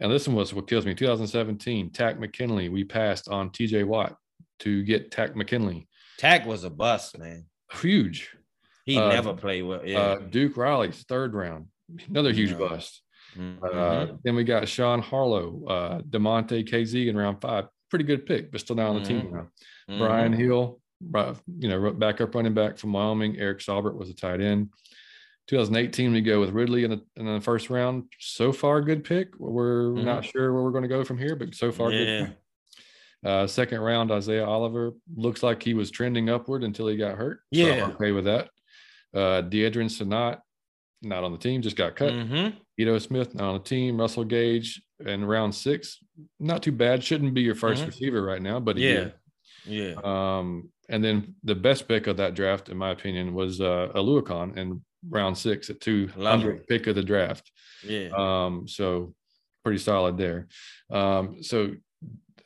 [0.00, 0.94] And this one was what kills me.
[0.94, 2.68] 2017, Takk McKinley.
[2.68, 4.16] We passed on TJ Watt
[4.60, 5.88] to get Takk McKinley.
[6.18, 7.46] Takk was a bust, man.
[7.80, 8.34] Huge.
[8.88, 9.82] He Uh, never played well.
[9.86, 9.98] Yeah.
[10.00, 11.66] Uh, Duke Riley's third round,
[12.08, 12.58] another huge No.
[12.68, 13.02] bust.
[13.36, 13.62] Mhm.
[13.62, 17.66] Uh, then we got Sean Harlow, uh, Damontae Kazee in round five.
[17.90, 19.32] Pretty good pick, but still not on the team Mhm.
[19.32, 19.48] now.
[19.90, 19.98] Mhm.
[19.98, 20.80] Brian Hill,
[21.58, 23.36] you know, backup running back from Wyoming.
[23.38, 24.70] Eric Saubert was a tight end.
[25.48, 28.04] 2018, we go with Ridley in the, in the first round.
[28.18, 29.38] So far, good pick.
[29.38, 32.24] We're not sure where we're going to go from here, but so far, good Mm-hmm.
[32.24, 32.26] Yeah.
[32.28, 32.36] pick.
[33.24, 37.40] Uh, second round, Isaiah Oliver looks like he was trending upward until he got hurt.
[37.52, 37.88] So Yeah.
[37.94, 38.48] okay with that.
[39.14, 40.40] Uh, Deadrin Senat,
[41.02, 42.12] not on the team, just got cut.
[42.12, 42.54] Mhm.
[42.76, 43.98] Ito Smith, not on the team.
[43.98, 45.98] Russell Gage in round six,
[46.38, 47.02] not too bad.
[47.02, 47.86] Shouldn't be your 1st Mhm.
[47.86, 48.94] receiver right now, but Yeah.
[48.94, 49.12] did.
[49.66, 49.94] Yeah.
[50.04, 54.56] Um, and then the best pick of that draft, in my opinion, was uh, Oluokun
[54.56, 57.50] in round six at two Love hundred pick of the draft.
[57.84, 58.08] Yeah.
[58.16, 59.14] Um, so
[59.64, 60.48] pretty solid there.
[60.90, 61.74] Um, so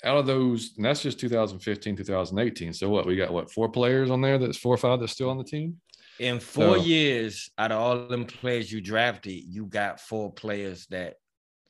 [0.05, 2.72] out of those, and that's just 2015, 2018.
[2.72, 3.33] So what we got?
[3.33, 4.37] What four players on there?
[4.38, 5.81] That's four or five that's still on the team.
[6.18, 10.87] In four so- years, out of all them players you drafted, you got four players
[10.90, 11.16] that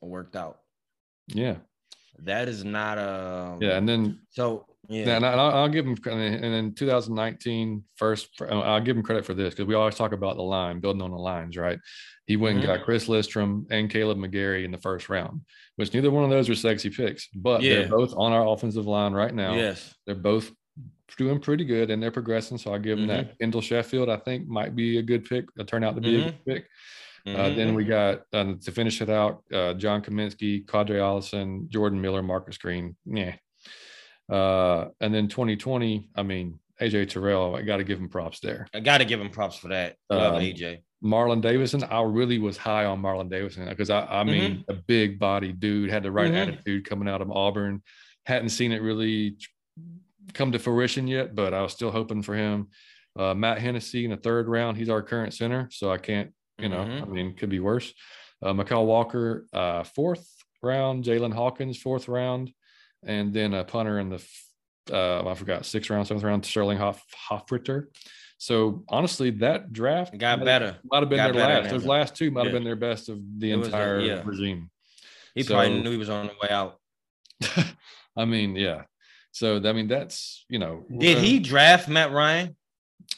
[0.01, 0.59] worked out.
[1.29, 1.57] Yeah,
[2.19, 3.77] That is not a yeah.
[3.79, 5.17] And then So yeah.
[5.17, 9.55] And I'll, I'll give him, and in 2019, first, I'll give him credit for this
[9.55, 11.79] because we always talk about the line, building on the lines, right?
[12.27, 12.67] He went and Mhm.
[12.79, 15.43] got Chris Lindstrom and Kaleb McGary in the first round,
[15.77, 17.75] which neither one of those are sexy picks, but Yeah.
[17.77, 19.55] they're both on our offensive line right now.
[19.55, 19.95] yes.
[20.05, 20.51] They're both
[21.17, 22.59] doing pretty good and they're progressing.
[22.59, 23.29] So I'll give them Mm-hmm.
[23.29, 23.39] that.
[23.39, 26.25] Kendall Sheffield, I think, might be a good pick, uh, turn out to be a
[26.25, 26.67] good pick.
[27.27, 27.57] Uh, Mhm.
[27.57, 32.23] then we got uh, to finish it out, uh, John Cominsky, Qadree Ollison, Jordan Miller,
[32.23, 32.97] Marcus Green.
[33.05, 33.37] Yeah.
[34.29, 38.67] Uh, and then 2020, I mean, AJ Terrell, I got to give him props there.
[38.75, 39.97] I got to give him props for that.
[40.11, 40.83] Love Um, AJ.
[41.05, 44.71] Marlon Davidson, I really was high on Marlon Davidson because I, I mean, Mm-hmm.
[44.71, 46.37] a big body dude had the right Mhm.
[46.37, 47.83] attitude coming out of Auburn.
[48.25, 49.37] Hadn't seen it really
[50.35, 52.69] come to fruition yet, but I was still hoping for him.
[53.19, 56.69] Uh, Matt Hennessy in the third round, he's our current center, so I can't, you
[56.69, 57.03] know, Mhm.
[57.03, 57.93] I mean, could be worse.
[58.43, 60.27] Uh, Mykal Walker, uh, fourth
[60.63, 62.53] round, Jaylinn Hawkins, fourth round,
[63.05, 64.25] and then a punter in the,
[64.93, 67.87] uh, I forgot, sixth round, seventh round, Sterling Hoff, Hofrichter.
[68.39, 70.79] So honestly, that draft Got better.
[70.85, 71.71] might have been Got their last.
[71.71, 72.59] Those last two might have Yeah.
[72.59, 74.23] been their best of the It was, entire yeah.
[74.25, 74.71] regime.
[75.35, 76.81] He So- probably knew he was on the way out.
[78.17, 78.83] I mean, yeah.
[79.33, 80.85] So I mean, that's you know.
[80.99, 82.55] Did he draft Matt Ryan?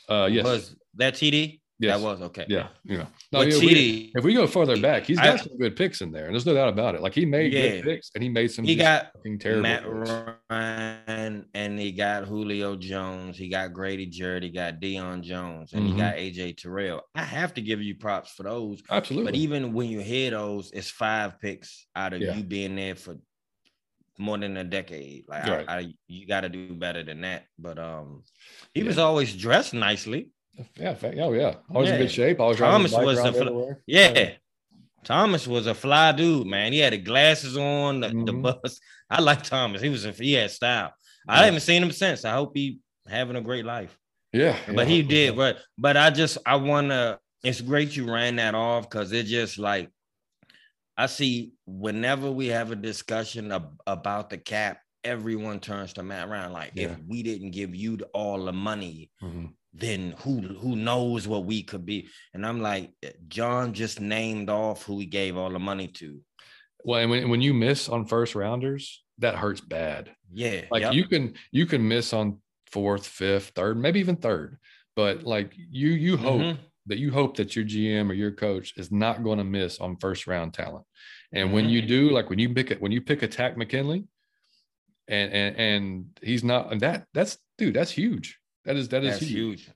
[0.09, 0.45] Uh, yes.
[0.45, 1.61] Was that TD?
[1.81, 1.99] yes.
[1.99, 2.47] That was okay.
[2.49, 2.69] Yeah.
[2.85, 3.07] You know.
[3.33, 5.75] No, But yeah, we- TD, if we go further back, he's got I- some good
[5.77, 7.01] picks in there, and there's no doubt about it.
[7.03, 7.69] Like he made Yeah.
[7.69, 8.65] good picks, and he made some.
[8.65, 9.63] he got terrible.
[9.63, 10.11] Matt picks.
[10.51, 13.37] Ryan and he got Julio Jones.
[13.37, 14.45] He got Grady Jarrett.
[14.45, 15.89] He got Deion Jones, and Mhm.
[15.93, 17.03] he got AJ Terrell.
[17.15, 18.83] I have to give you props for those.
[18.91, 19.33] Absolutely.
[19.33, 22.37] But even when you hear those, it's five picks out of Yeah.
[22.37, 23.17] you being there for
[24.19, 25.25] more than a decade.
[25.29, 25.65] Like Right.
[25.69, 27.45] I, I, you got to do better than that.
[27.59, 28.23] But um,
[28.73, 28.87] he Yeah.
[28.87, 30.29] was always dressed nicely.
[30.77, 30.95] yeah.
[31.03, 31.55] Oh yeah.
[31.75, 32.41] Always in good shape.
[32.41, 33.83] Always Thomas was the fl- everywhere.
[33.87, 34.31] Yeah.
[35.05, 36.73] Thomas was a fly dude, man.
[36.73, 38.43] He had the glasses on, the, the Mhm.
[38.43, 38.81] bus.
[39.11, 39.83] I like Thomas.
[39.83, 40.93] He was a, he had style.
[41.29, 42.25] I haven't seen him since.
[42.25, 43.97] I hope he having a great life.
[44.33, 44.57] Yeah.
[44.67, 44.95] But yeah.
[44.95, 45.37] he did.
[45.37, 47.19] But but I just I wanna.
[47.43, 49.91] It's great you ran that off because it just like
[50.97, 56.29] I see whenever we have a discussion ab- about the cap, everyone turns to Matt
[56.29, 56.53] Ryan.
[56.53, 56.93] Like Yeah.
[56.93, 59.53] if we didn't give you all the money, Mhm.
[59.73, 62.09] then who who knows what we could be?
[62.33, 62.93] And I'm like,
[63.29, 66.21] John just named off who he gave all the money to.
[66.85, 70.15] Well, and when, when you miss on first rounders, that hurts bad.
[70.33, 70.95] Yeah, like yep.
[70.95, 74.59] you can you can miss on fourth fifth third maybe even third
[74.97, 76.59] but like you you hope Mhm.
[76.87, 79.97] That you hope that your gm or your coach is not going to miss on
[79.97, 80.85] first round talent
[81.33, 84.07] and when you do like when you pick it when you pick attack mckinley
[85.09, 89.19] and and and he's not and that that's dude that's huge that is that is
[89.19, 89.63] That's huge.
[89.63, 89.71] huge.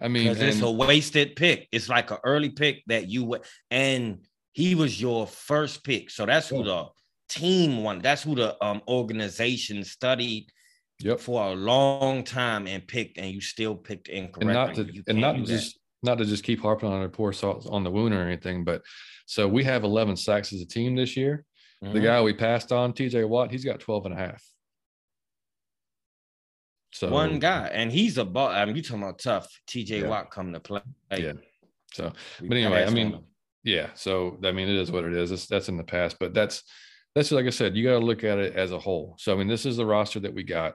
[0.00, 1.66] i mean because it's a wasted pick.
[1.72, 3.38] It's like an early pick that you wa-
[3.70, 4.18] and
[4.52, 6.10] he was your first pick.
[6.10, 6.86] So that's who the
[7.28, 8.00] team won.
[8.00, 10.46] That's who the um organization studied
[11.00, 14.46] yep for a long time and picked, and you still picked incorrectly.
[14.46, 15.52] and not to and not to do that.
[15.52, 18.62] just not to just keep harping on our poor salt on the wound or anything
[18.62, 18.82] but
[19.26, 21.44] so we have 11 sacks as a team this year
[21.82, 22.02] The Mhm.
[22.02, 24.42] guy we passed on, TJ Watt, he's got 12 and a half.
[26.92, 28.48] So one guy, and he's a ball.
[28.48, 29.48] I mean, you talking about tough.
[29.66, 30.08] TJ Yeah.
[30.08, 30.80] Watt come to play.
[31.10, 31.32] Yeah.
[31.92, 33.22] So, We but anyway, I mean,
[33.64, 33.90] yeah.
[33.94, 35.30] So I mean, it is what it is.
[35.32, 36.62] It's, that's in the past, but that's
[37.14, 39.16] that's like I said, you got to look at it as a whole.
[39.18, 40.74] So I mean, this is the roster that we got.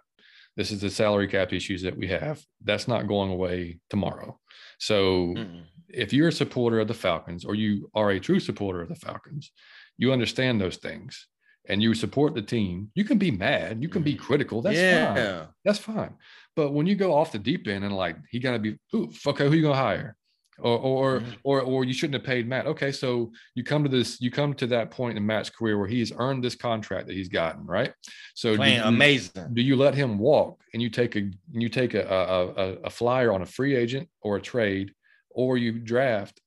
[0.60, 2.44] This is the salary cap issues that we have.
[2.62, 4.38] That's not going away tomorrow.
[4.78, 5.64] So Mm-mm.
[5.88, 8.96] if you're a supporter of the Falcons or you are a true supporter of the
[8.96, 9.54] Falcons,
[9.98, 11.30] you understand those things
[11.70, 12.92] and you support the team.
[12.94, 14.20] You can be mad, you can be mm.
[14.20, 14.62] critical.
[14.62, 14.78] That's
[15.16, 15.48] fine.
[15.64, 16.16] That's fine.
[16.58, 19.10] But when you go off the deep end and like he got to be, ooh,
[19.28, 20.18] okay, who you gonna hire?
[20.62, 21.38] Or or Mhm.
[21.44, 22.66] or or you shouldn't have paid Matt.
[22.68, 25.88] Okay, so you come to this, you come to that point in Matt's career where
[25.88, 27.94] he's earned this contract that he's gotten, right?
[28.36, 29.54] So do you- amazing.
[29.54, 33.32] do you let him walk and you take a you take a, a a flyer
[33.32, 34.94] on a free agent or a trade
[35.30, 36.42] or you draft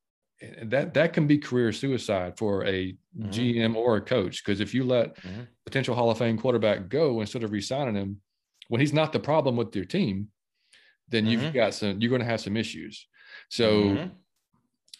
[0.63, 3.31] that that can be career suicide for a Mhm.
[3.33, 5.47] GM or a coach because if you let Mhm.
[5.65, 8.21] potential Hall of Fame quarterback go instead of re-signing him
[8.69, 10.29] when he's not the problem with your team
[11.09, 11.53] then you've Mhm.
[11.55, 13.07] got some you're going to have some issues
[13.53, 14.11] so Mhm.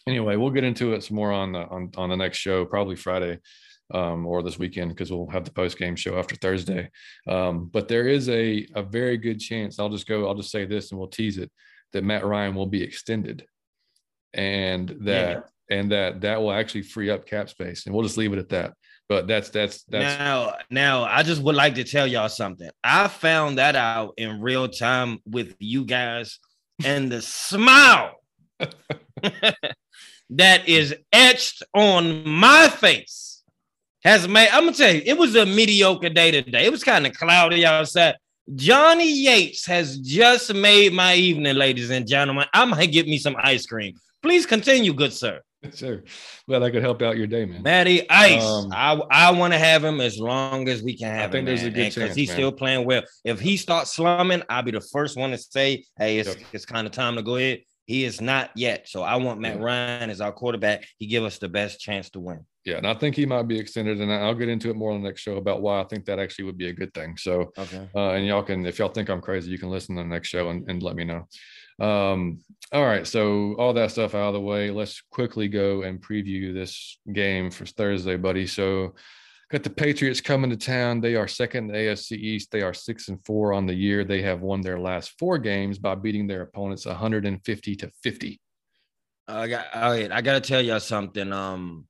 [0.07, 2.95] anyway, we'll get into it some more on the on, on the next show, probably
[2.95, 3.39] Friday
[3.93, 6.89] um, or this weekend because we'll have the post game show after Thursday.
[7.27, 9.79] Um, but there is a a very good chance.
[9.79, 10.27] I'll just go.
[10.27, 11.51] I'll just say this, and we'll tease it
[11.93, 13.45] that Matt Ryan will be extended,
[14.33, 18.33] and that and that that will actually free up cap space, and we'll just leave
[18.33, 18.73] it at that.
[19.09, 22.69] But that's that's that's now, now I just would like to tell y'all something.
[22.83, 26.39] I found that out in real time with you guys,
[26.85, 28.15] and the smile
[30.29, 33.41] that is etched on my face
[34.03, 34.49] has made.
[34.51, 36.65] I'm gonna tell you, it was a mediocre day today.
[36.65, 38.15] It was kind of cloudy outside.
[38.55, 42.45] Johnny Yates has just made my evening, ladies and gentlemen.
[42.53, 43.93] I might get me some ice cream.
[44.21, 45.39] Please continue, good sir.
[45.73, 46.03] sure.
[46.49, 47.61] Glad I could help out your day, man.
[47.63, 48.43] Matty Ice.
[48.43, 51.39] Um, I I want to have him as long as we can have I think
[51.39, 51.45] him.
[51.45, 52.35] there's a man, good because chance, he's man.
[52.37, 53.03] still playing well.
[53.23, 56.37] If he starts slumming, I'll be the first one to say, "Hey, it's Yep.
[56.51, 58.87] it's kind of time to go ahead." He is not yet.
[58.87, 59.63] So I want Matt Yeah.
[59.63, 60.85] Ryan as our quarterback.
[60.97, 62.45] He give us the best chance to win.
[62.65, 65.01] Yeah, and I think he might be extended, and I'll get into it more on
[65.01, 67.17] the next show about why I think that actually would be a good thing.
[67.17, 67.89] So, Okay.
[67.93, 70.29] uh, and y'all can, if y'all think I'm crazy, you can listen to the next
[70.29, 71.27] show and, and let me know.
[71.85, 72.39] Um,
[72.71, 76.53] all right, so all that stuff out of the way, let's quickly go and preview
[76.53, 78.47] this game for Thursday, buddy.
[78.47, 78.95] So,
[79.53, 80.99] got the Patriots coming to town.
[80.99, 82.49] They are second in the AFC East.
[82.49, 84.03] They are six and four on the year.
[84.03, 88.41] They have won their last four games by beating their opponents 150 to 50.
[89.27, 90.11] I got all right.
[90.11, 91.31] I gotta tell y'all something.
[91.31, 91.85] Um,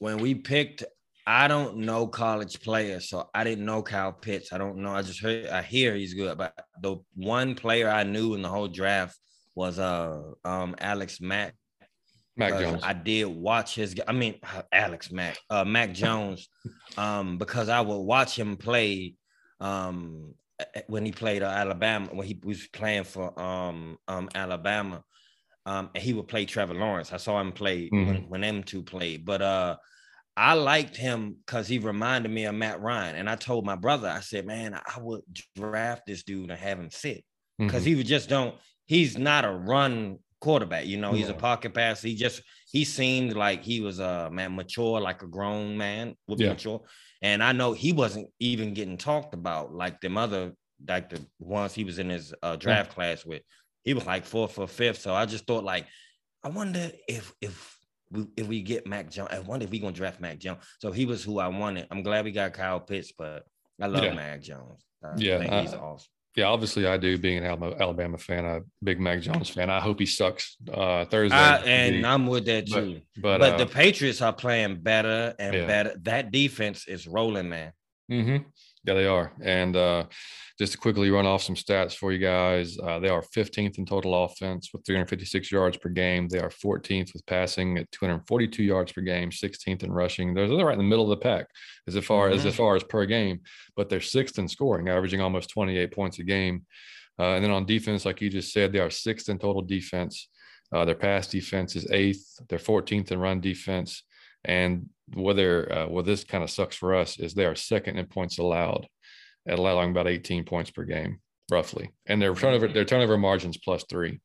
[0.00, 0.82] when we picked,
[1.24, 4.52] I don't know college players, so I didn't know Kyle Pitts.
[4.52, 4.90] I don't know.
[4.90, 8.48] I just heard, I hear he's good, but the one player I knew in the
[8.48, 9.16] whole draft
[9.54, 11.54] was uh um Alex Mack.
[12.36, 12.82] Mac Jones.
[12.84, 13.94] I did watch his.
[14.06, 14.40] I mean,
[14.72, 16.48] Alex Mack, uh, Mac Jones,
[16.96, 19.14] um, because I would watch him play,
[19.60, 20.34] um,
[20.86, 25.02] when he played uh, Alabama when he was playing for um um Alabama,
[25.66, 27.12] um, and he would play Trevor Lawrence.
[27.12, 28.28] I saw him play when, Mhm.
[28.28, 29.76] when them two played, but uh.
[30.36, 33.14] I liked him because he reminded me of Matt Ryan.
[33.14, 35.22] And I told my brother, I said, man, I would
[35.54, 37.24] draft this dude and have him sit
[37.56, 37.86] because Mhm.
[37.86, 42.06] he would just don't he's not a run quarterback you know he's a pocket passer
[42.08, 46.38] he just he seemed like he was a man mature like a grown man would
[46.40, 46.50] Yeah.
[46.50, 46.80] mature
[47.22, 50.52] and i know he wasn't even getting talked about like them other
[50.86, 53.42] like the ones he was in his uh, draft class with
[53.84, 55.86] he was like fourth or fifth so i just thought like
[56.42, 57.54] i wonder if if
[58.10, 60.58] we, if we get Mac Jones, I wonder if we gonna draft Mac Jones.
[60.78, 61.88] So he was who I wanted.
[61.90, 63.42] I'm glad we got Kyle Pitts, but
[63.80, 64.14] I love Yeah.
[64.14, 64.84] Mac Jones.
[65.02, 66.12] I Yeah, I- he's awesome.
[66.36, 67.16] Yeah, obviously I do.
[67.16, 69.70] Being an Alabama, Alabama fan, a big Mac Jones fan.
[69.70, 71.36] I hope he sucks uh, Thursday.
[71.36, 73.00] I, and I'm with that but- too.
[73.20, 75.66] but But, uh, the Patriots are playing better and Yeah.
[75.66, 75.94] better.
[76.02, 77.72] That defense is rolling, man.
[78.08, 78.36] hmm
[78.84, 79.32] Yeah, they are.
[79.42, 80.04] And uh,
[80.58, 83.86] just to quickly run off some stats for you guys, uh, they are 15th in
[83.86, 86.28] total offense with 356 yards per game.
[86.28, 90.34] They are 14th with passing at 242 yards per game, 16th in rushing.
[90.34, 91.46] They're, they're right in the middle of the pack
[91.88, 92.46] as far as Mhm.
[92.46, 93.40] as far as per game,
[93.74, 96.66] but they're sixth in scoring, averaging almost 28 points a game.
[97.18, 100.28] Uh, and then on defense, like you just said, they are sixth in total defense.
[100.72, 102.38] Uh, their pass defense is eighth.
[102.48, 104.02] They're 14th in run defense.
[104.44, 108.06] And whether uh, well, this kind of sucks for us is they are second in
[108.06, 108.88] points allowed,
[109.46, 111.90] at allowing about 18 points per game, roughly.
[112.06, 114.20] And their turnover their turnover margins plus three,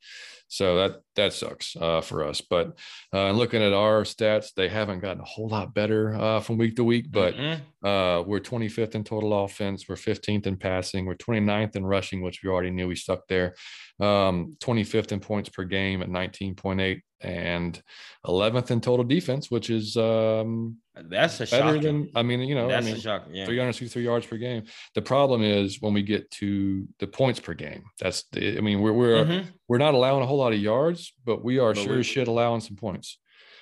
[0.47, 2.41] so that that sucks uh, for us.
[2.41, 2.77] But
[3.13, 6.75] uh, looking at our stats, they haven't gotten a whole lot better uh, from week
[6.77, 7.11] to week.
[7.11, 7.59] But Mhm.
[7.83, 9.87] uh, we're 25th in total offense.
[9.87, 11.05] We're 15th in passing.
[11.05, 13.53] We're 29th in rushing, which we already knew we stuck there.
[13.99, 17.81] Um, 25th in points per game at 19.8, and
[18.25, 21.81] 11th in total defense, which is um, that's a better shocking.
[21.81, 22.09] than.
[22.15, 23.35] I mean, you know, that's I mean, a shocking.
[23.35, 23.45] Yeah.
[23.45, 24.63] 363 yards per game.
[24.95, 27.83] The problem is when we get to the points per game.
[27.99, 29.45] That's the, I mean, we're we're Mhm.
[29.67, 32.61] we're not allowing a whole lot of yards, but we are But sure shit allowing
[32.61, 33.17] some points.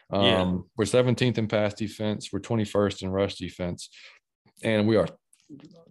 [0.09, 0.57] Um, Yeah.
[0.77, 2.31] We're 17th in pass defense.
[2.31, 3.89] We're 21st in rush defense,
[4.63, 5.07] and we are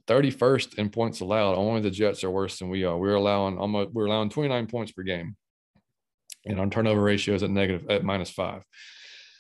[0.07, 1.57] 31st in points allowed.
[1.57, 2.97] Only the Jets are worse than we are.
[2.97, 5.37] We're allowing almost we're allowing 29 points per game,
[6.47, 8.63] and our turnover ratio is at negative at minus five.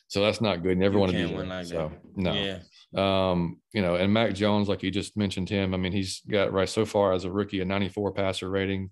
[0.08, 0.70] So that's not good.
[0.70, 1.44] You never You want to be there.
[1.46, 2.16] like So that.
[2.16, 3.30] no Yeah.
[3.30, 6.52] um, you know, and Mac Jones, like you just mentioned him, I mean, he's got
[6.52, 8.90] right so far as a rookie, a 94 passer rating.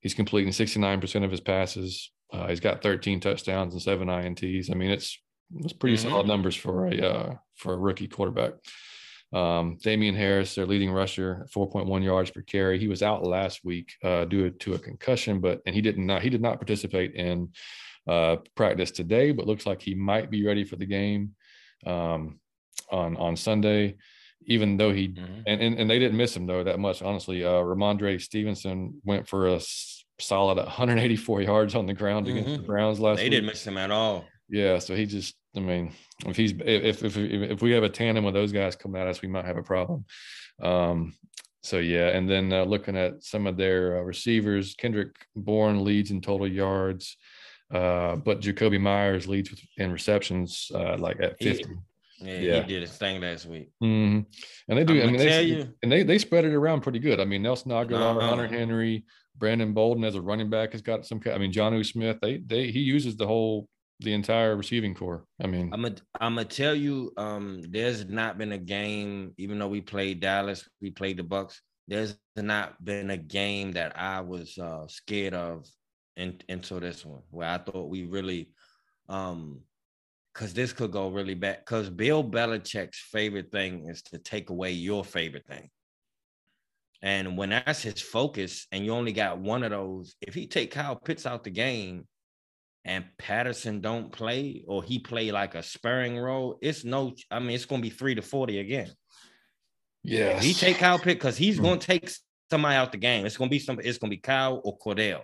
[0.00, 2.10] He's completing 69% of his passes.
[2.32, 4.70] Uh, he's got 13 touchdowns and seven INTs.
[4.70, 5.18] I mean, it's
[5.56, 6.08] it's pretty Mhm.
[6.10, 8.52] solid numbers for a uh, for a rookie quarterback.
[9.32, 12.78] Um, Damien Harris, their leading rusher, 4.1 yards per carry.
[12.78, 16.22] He was out last week uh, due to a concussion, but and he did not
[16.22, 17.50] he did not participate in
[18.06, 21.34] uh, practice today, but looks like he might be ready for the game
[21.86, 22.38] um,
[22.92, 23.96] on on Sunday.
[24.46, 25.42] Even though he Mhm.
[25.46, 27.00] and, and and they didn't miss him though that much.
[27.02, 29.60] Honestly, uh, Rhamondre Stevenson went for a
[30.20, 32.66] solid 184 yards on the ground against the.
[32.66, 33.30] Browns last They week.
[33.32, 34.26] didn't miss him at all.
[34.50, 35.92] Yeah, so he just, I mean,
[36.26, 39.22] if he's if if if, we have a tandem with those guys coming at us,
[39.22, 40.04] we might have a problem.
[40.62, 41.14] Um,
[41.62, 46.10] so yeah, and then uh, looking at some of their uh, receivers, Kendrick Bourne leads
[46.10, 47.16] in total yards,
[47.72, 51.74] uh, but Jakobi Meyers leads with, in receptions, uh, like at He- 50.
[52.20, 52.60] Yeah, Yeah.
[52.62, 53.70] he did his thing last week.
[53.82, 54.24] Mhm.
[54.68, 55.02] And they do.
[55.02, 55.74] I mean, they, you.
[55.82, 57.20] and they they spread it around pretty good.
[57.20, 58.28] I mean, Nelson Agholor, Uh-huh.
[58.28, 59.04] Hunter Henry,
[59.36, 61.20] Brandon Bolden as a running back has got some.
[61.32, 62.18] I mean, Jonnu Smith.
[62.22, 63.68] They they he uses the whole
[64.00, 65.24] the entire receiving core.
[65.42, 69.68] I mean, I'm gonna I'm tell you, um, there's not been a game, even though
[69.68, 71.60] we played Dallas, we played the Bucks.
[71.86, 75.66] There's not been a game that I was uh, scared of
[76.16, 78.50] in, until this one, where I thought we really,
[79.08, 79.60] um,
[80.32, 81.58] because this could go really bad.
[81.60, 85.68] Because Bill Belichick's favorite thing is to take away your favorite thing.
[87.02, 90.70] And when that's his focus, and you only got one of those, if he take
[90.70, 92.06] Kyle Pitts out the game,
[92.84, 97.14] and Patterson don't play, or he play like a sparing role, it's no.
[97.30, 98.90] I mean, it's gonna be three to forty again.
[100.02, 101.64] Yeah, he take Kyle Pitts because he's hmm.
[101.64, 102.10] gonna take
[102.50, 103.24] somebody out the game.
[103.24, 103.80] It's gonna be some.
[103.82, 105.22] It's gonna be Kyle or Cordell.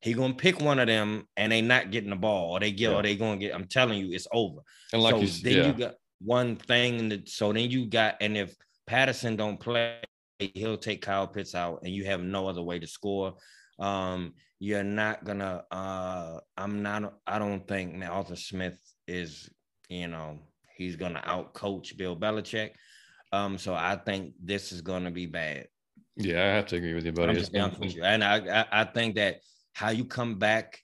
[0.00, 2.90] He gonna pick one of them, and they not getting the ball, or they get,
[2.90, 2.96] yeah.
[2.96, 3.54] or they gonna get.
[3.54, 4.60] I'm telling you, it's over.
[4.92, 5.66] And like so you, then yeah.
[5.66, 8.54] you got one thing, in the, so then you got, and if
[8.86, 10.00] Patterson don't play,
[10.38, 13.34] he'll take Kyle Pitts out, and you have no other way to score.
[13.80, 15.64] Um, you're not gonna.
[15.70, 17.14] Uh, I'm not.
[17.26, 18.78] I don't think man, Arthur Smith
[19.08, 19.48] is.
[19.88, 20.38] You know,
[20.76, 22.70] he's gonna out coach Bill Belichick.
[23.32, 25.66] Um, so I think this is gonna be bad.
[26.16, 27.38] Yeah, I have to agree with you, buddy.
[27.38, 28.02] with you.
[28.02, 29.40] And I, I, I think that
[29.72, 30.78] how you come back,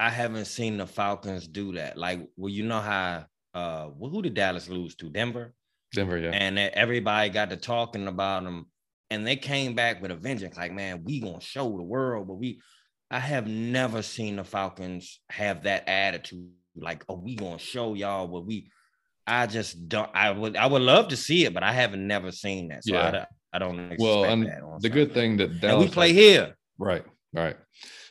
[0.00, 1.96] I haven't seen the Falcons do that.
[1.96, 5.10] Like, well, you know how uh who did Dallas lose to?
[5.10, 5.54] Denver.
[5.94, 6.30] Denver, yeah.
[6.30, 8.66] And everybody got to talking about them,
[9.12, 10.56] and they came back with a vengeance.
[10.56, 12.60] Like, man, we gonna show the world, but we.
[13.10, 16.48] I have never seen the Falcons have that attitude.
[16.74, 18.70] Like, oh, we gonna show y'all what we.
[19.26, 20.10] I just don't.
[20.14, 20.56] I would.
[20.56, 22.84] I would love to see it, but I haven't never seen that.
[22.84, 23.26] So yeah.
[23.52, 23.96] I, I don't.
[23.98, 24.48] well, and
[24.80, 27.04] the good thing that Dallas and we play had, here, right?
[27.34, 27.56] Right.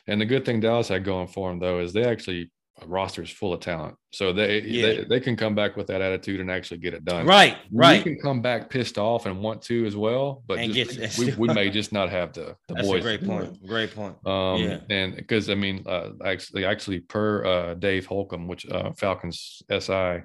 [0.06, 2.52] And the good thing Dallas had going for them though is they actually
[2.86, 4.86] roster is full of talent, so they, yeah.
[4.86, 7.26] they they can come back with that attitude and actually get it done.
[7.26, 8.04] Right, right.
[8.04, 11.48] We can come back pissed off and want to as well, but just, we, we
[11.52, 13.02] may just not have the the That's boys.
[13.02, 13.66] great point.
[13.66, 14.16] Great point.
[14.26, 14.78] Um, yeah.
[14.90, 20.22] and because I mean, uh, actually, actually, per uh, Dave Holcomb, which uh, Falcons SI,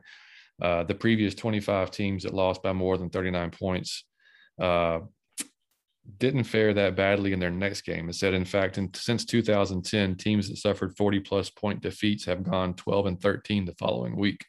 [0.62, 4.03] uh, the previous 25 teams that lost by more than 39 points
[4.60, 4.99] uh,
[6.20, 8.10] didn't fare that badly in their next game.
[8.10, 12.43] It said, in fact, in, since 2010, teams that suffered 40 plus point defeats have
[12.43, 14.45] gone 12 and 13 the following week.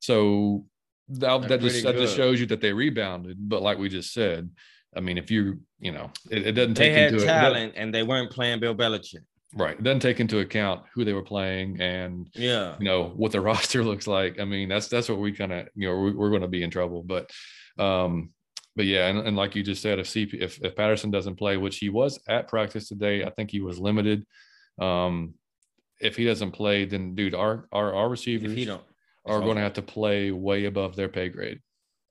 [0.00, 0.64] So
[1.08, 3.36] that, that just, that just shows you that they rebounded.
[3.38, 4.50] But like we just said,
[4.96, 7.94] I mean, if you, you know, it, it doesn't take they had into talent and
[7.94, 9.24] they weren't playing Bill Belichick.
[9.54, 9.78] Right.
[9.78, 13.40] It doesn't take into account who they were playing and yeah, you know, what the
[13.42, 14.40] roster looks like.
[14.40, 16.62] I mean, that's that's what we kind of, you know, we, we're going to be
[16.62, 17.02] in trouble.
[17.02, 17.30] But
[17.78, 18.30] um,
[18.78, 21.56] but yeah, and, and like you just said, if CP if, if Patterson doesn't play,
[21.56, 24.24] which he was at practice today, I think he was limited.
[24.80, 25.34] Um,
[26.00, 28.68] if he doesn't play, then dude, our our, our receivers
[29.26, 31.58] are going to have to play way above their pay grade.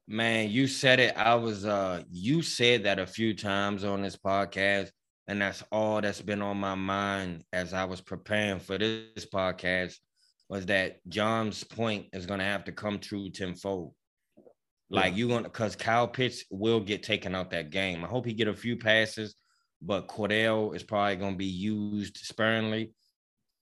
[0.09, 1.15] Man, you said it.
[1.15, 4.89] I was uh you said that a few times on this podcast,
[5.29, 9.95] and that's all that's been on my mind as I was preparing for this podcast
[10.49, 13.93] was that John's point is going to have to come true tenfold.
[14.89, 15.17] Like yeah.
[15.17, 18.03] you're gonna because Kyle Pitts will get taken out that game.
[18.03, 19.35] I hope he get a few passes,
[19.81, 22.93] but Cordell is probably gonna be used sparingly.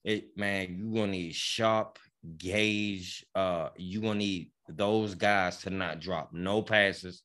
[0.04, 1.98] It man, you're gonna need Sharpe
[2.38, 3.26] Gage.
[3.34, 7.24] Uh, you're gonna need those guys to not drop no passes,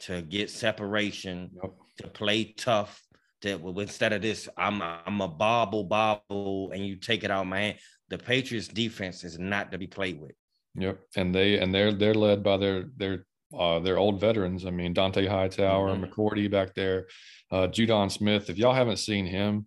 [0.00, 1.72] to get separation, yep.
[1.98, 3.02] to play tough.
[3.42, 7.60] To instead of this, I'm I'm a bobble bobble, and you take it out my
[7.60, 7.78] hand.
[8.08, 10.32] The Patriots defense is not to be played with.
[10.74, 13.24] Yep, and they and they're they're led by their their
[13.56, 14.66] uh, they're old veterans.
[14.66, 16.04] I mean, Dont'a Hightower, mm-hmm.
[16.04, 17.06] McCourty back there,
[17.50, 18.50] uh, Judon Smith.
[18.50, 19.66] If y'all haven't seen him,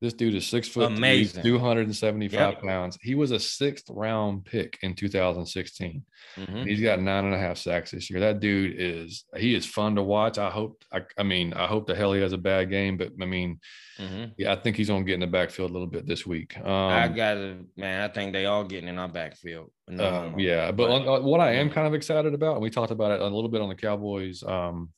[0.00, 1.42] this dude is six foot Amazing.
[1.42, 2.62] 275 yep.
[2.62, 2.98] pounds.
[3.02, 6.02] He was a sixth round pick in 2016.
[6.36, 6.62] Mm-hmm.
[6.62, 8.20] He's got nine and a half sacks this year.
[8.20, 10.38] That dude is he is fun to watch.
[10.38, 13.12] I hope I, I mean I hope the hell he has a bad game, but
[13.20, 13.60] I mean,
[13.98, 14.30] mm-hmm.
[14.38, 16.56] yeah, I think he's gonna get in the backfield a little bit this week.
[16.58, 18.00] Um, I got it, man.
[18.00, 19.70] I think they all getting in our backfield.
[19.86, 22.92] No, uh, yeah, but, on, what I am kind of excited about, and we talked
[22.92, 24.90] about it a little bit on the Cowboys um,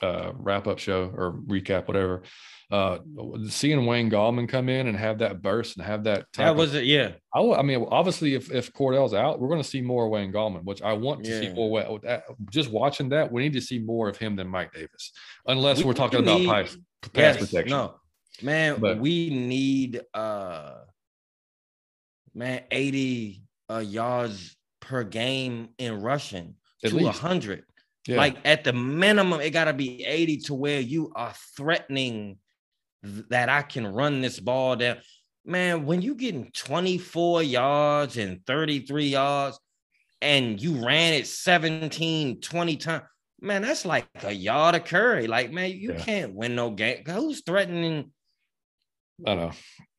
[0.00, 2.22] uh, wrap up show or recap, whatever
[2.70, 2.98] uh,
[3.48, 6.26] seeing Wayne Gallman come in and have that burst and have that.
[6.36, 6.84] That was of, it.
[6.84, 7.12] Yeah.
[7.34, 10.64] I, I mean, obviously, if, if Cordell's out, we're going to see more Wayne Gallman,
[10.64, 11.40] which I want to yeah.
[11.40, 12.00] see more.
[12.50, 15.12] Just watching that, we need to see more of him than Mike Davis,
[15.46, 16.76] unless we, are talking about need, pass,
[17.12, 17.70] pass yes, protection.
[17.70, 17.94] No,
[18.42, 20.76] man, but, we need uh,
[22.34, 26.54] man, eighty uh, yards per game in rushing
[26.84, 27.64] to hundred.
[28.06, 28.16] Yeah.
[28.18, 32.38] Like at the minimum, it got to be 80 to where you are threatening
[33.28, 34.98] that I can run this ball down.
[35.44, 39.58] Man, when you getting 24 yards and 33 yards
[40.22, 43.02] and you ran it 17, 20 times,
[43.40, 45.26] man, that's like a yard of curry.
[45.26, 45.98] Like, man, you yeah.
[45.98, 47.04] can't win no game.
[47.06, 48.10] Who's threatening?
[49.26, 49.52] I know.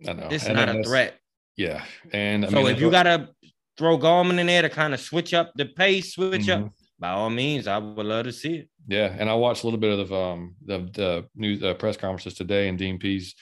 [0.08, 0.28] I know.
[0.32, 1.20] It's and not a threat.
[1.56, 1.84] Yeah.
[2.12, 3.30] And I so mean, if you got to
[3.78, 6.66] throw Gallman in there to kind of switch up the pace, switch mm-hmm.
[6.66, 8.70] up, by all means, I would love to see it.
[8.88, 12.36] Yeah, and I watched a little bit of um the, the news uh, press conferences
[12.36, 13.36] today, and Dean Pees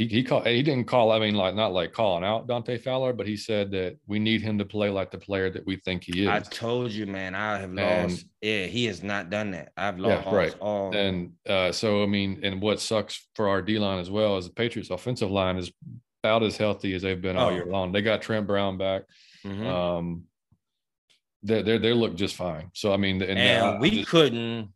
[0.00, 1.12] he he called he didn't call.
[1.12, 4.40] I mean, like not like calling out Dante Fowler, but he said that we need
[4.40, 6.28] him to play like the player that we think he is.
[6.28, 8.24] I told you, man, I have and, lost.
[8.40, 9.72] Yeah, he has not done that.
[9.76, 10.56] I've lost yeah, right.
[10.58, 10.96] all.
[10.96, 14.46] And uh, so I mean, and what sucks for our D line as well is
[14.46, 15.70] the Patriots' offensive line is
[16.22, 17.54] about as healthy as they've been all oh.
[17.54, 17.92] year long.
[17.92, 19.02] They got Trent Brown back.
[19.44, 19.66] Mm-hmm.
[19.66, 20.24] Um,
[21.42, 22.70] they they they look just fine.
[22.74, 24.70] So I mean, and, and we just, couldn't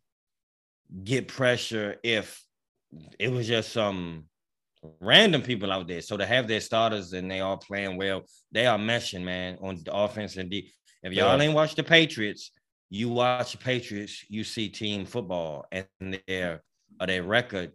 [1.03, 2.43] get pressure if
[3.19, 4.25] it was just some
[4.99, 6.01] random people out there.
[6.01, 9.81] So to have their starters and they all playing well, they are meshing, man, on
[9.83, 10.71] the offense and D.
[11.03, 11.43] If y'all yeah.
[11.43, 12.51] ain't watched the Patriots,
[12.89, 16.63] you watch the Patriots, you see team football, and their
[16.99, 17.71] uh, their record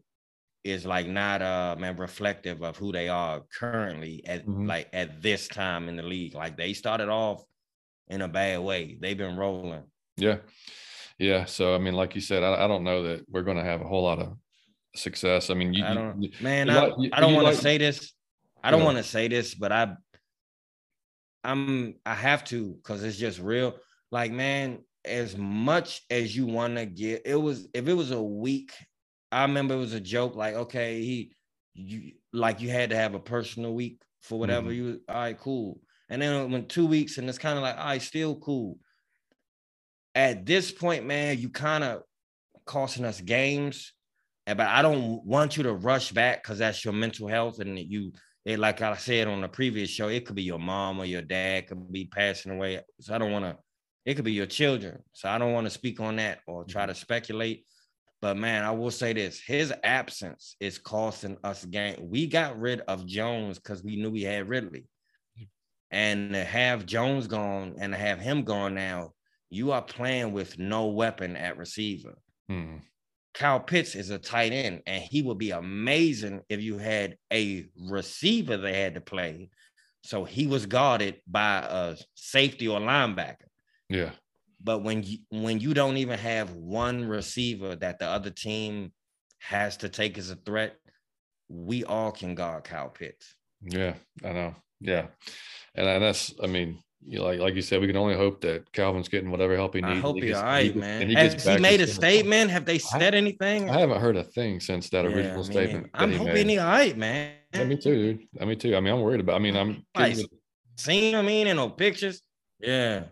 [0.62, 4.66] is like not uh man reflective of who they are currently at mm-hmm.
[4.66, 6.34] like at this time in the league.
[6.34, 7.44] Like they started off
[8.10, 8.98] in a bad way.
[9.00, 9.84] They've been rolling.
[10.16, 10.38] Yeah.
[11.18, 11.46] Yeah.
[11.46, 13.86] So I mean, like you said, I, I don't know that we're gonna have a
[13.86, 14.36] whole lot of
[14.94, 15.48] success.
[15.48, 17.62] I mean, you, I don't, you, man, you I, like, I don't want to like,
[17.62, 18.12] say this.
[18.62, 19.94] I don't want to say this, but I,
[21.44, 23.76] I'm, I have to because it's just real.
[24.10, 28.22] Like, man, as much as you want to get, it was if it was a
[28.22, 28.72] week.
[29.32, 30.34] I remember it was a joke.
[30.34, 31.32] Like, okay, he,
[31.74, 34.86] you like you had to have a personal week for whatever mm-hmm.
[34.88, 35.00] you.
[35.08, 35.78] All right, cool.
[36.10, 38.78] And then it went two weeks, and it's kind of like, all right, still cool.
[40.14, 42.02] At this point, man, you kind of
[42.66, 43.92] costing us games
[44.46, 47.60] but I don't want you to rush back because that's your mental health.
[47.60, 48.12] And you,
[48.44, 51.22] it, like I said on the previous show, it could be your mom or your
[51.22, 52.80] dad could be passing away.
[53.00, 53.56] So I don't want to,
[54.04, 55.02] it could be your children.
[55.12, 57.00] So I don't want to speak on that or try to mm-hmm.
[57.00, 57.64] speculate.
[58.22, 61.96] But man, I will say this his absence is costing us game.
[62.00, 64.86] We got rid of Jones because we knew we had Ridley.
[65.90, 69.12] And to have Jones gone and to have him gone now,
[69.50, 72.16] you are playing with no weapon at receiver.
[72.48, 72.76] Hmm.
[73.34, 77.66] Kyle Pitts is a tight end, and he would be amazing if you had a
[77.88, 79.50] receiver they had to play.
[80.02, 83.46] So he was guarded by a safety or linebacker.
[83.88, 84.10] Yeah.
[84.62, 88.92] But when you when you don't even have one receiver that the other team
[89.38, 90.76] has to take as a threat,
[91.48, 93.34] we all can guard Kyle Pitts.
[93.62, 94.54] Yeah, I know.
[94.80, 95.06] Yeah.
[95.74, 98.70] And that's I mean, you know, like like you said, we can only hope that
[98.72, 99.98] Calvin's getting whatever help he needs.
[99.98, 101.08] I hope he's all right, man.
[101.08, 102.50] He Has he made a statement?
[102.50, 103.70] Have they said I, anything?
[103.70, 105.88] I haven't heard a thing since that yeah, original statement.
[105.94, 107.32] I'm hoping he's all right, man.
[107.54, 108.28] Yeah, me too, dude.
[108.40, 108.76] I me too.
[108.76, 109.36] I mean, I'm worried about.
[109.36, 110.18] I mean, I'm like,
[110.76, 111.14] seen.
[111.14, 112.22] I mean, in no pictures.
[112.58, 113.04] Yeah,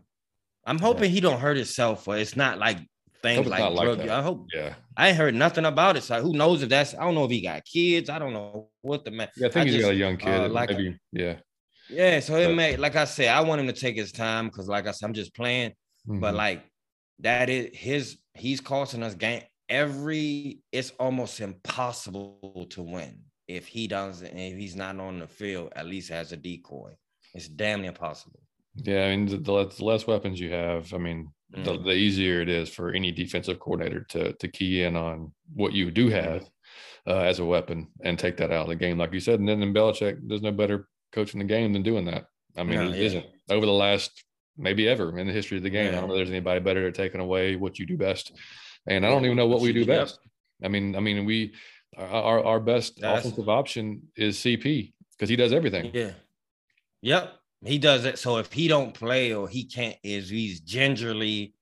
[0.67, 1.11] I'm hoping yeah.
[1.11, 2.79] he don't hurt himself, or it's not like
[3.23, 3.99] things like, drug.
[3.99, 4.47] Like I hope.
[4.55, 6.03] Yeah, I ain't heard nothing about it.
[6.03, 6.95] So who knows if that's?
[6.95, 8.11] I don't know if he got kids.
[8.11, 9.29] I don't know what the man.
[9.37, 10.29] Yeah, I think I he's just, got a young kid.
[10.29, 11.37] Uh, like maybe, yeah.
[11.89, 14.69] Yeah, so it may, like I said, I want him to take his time because,
[14.69, 15.71] like I said, I'm just playing.
[16.07, 16.21] Mm-hmm.
[16.21, 16.65] But like
[17.21, 20.61] that is his, he's costing us game every.
[20.73, 25.87] It's almost impossible to win if he doesn't, if he's not on the field, at
[25.87, 26.93] least as a decoy.
[27.35, 28.41] It's damn near possible.
[28.75, 31.65] Yeah, I mean, the, the less weapons you have, I mean, mm-hmm.
[31.65, 35.73] the, the, easier it is for any defensive coordinator to to key in on what
[35.73, 36.49] you do have
[37.07, 39.41] uh, as a weapon and take that out of the game, like you said.
[39.41, 42.27] And then in Belichick, there's no better coaching the game than doing that.
[42.57, 43.07] I mean, yeah, it yeah.
[43.07, 44.25] isn't over the last
[44.57, 45.93] maybe ever in the history of the game.
[45.93, 45.99] Yeah.
[45.99, 48.33] I don't know if there's anybody better at taking away what you do best.
[48.87, 50.19] And I don't even know what we do best.
[50.63, 51.55] I mean, I mean, we
[51.97, 55.91] our our best That's, offensive option is CP because he does everything.
[55.95, 56.13] Yeah.
[57.03, 57.35] Yep.
[57.65, 58.19] He does it.
[58.19, 61.55] So if he don't play or he can't, is he's gingerly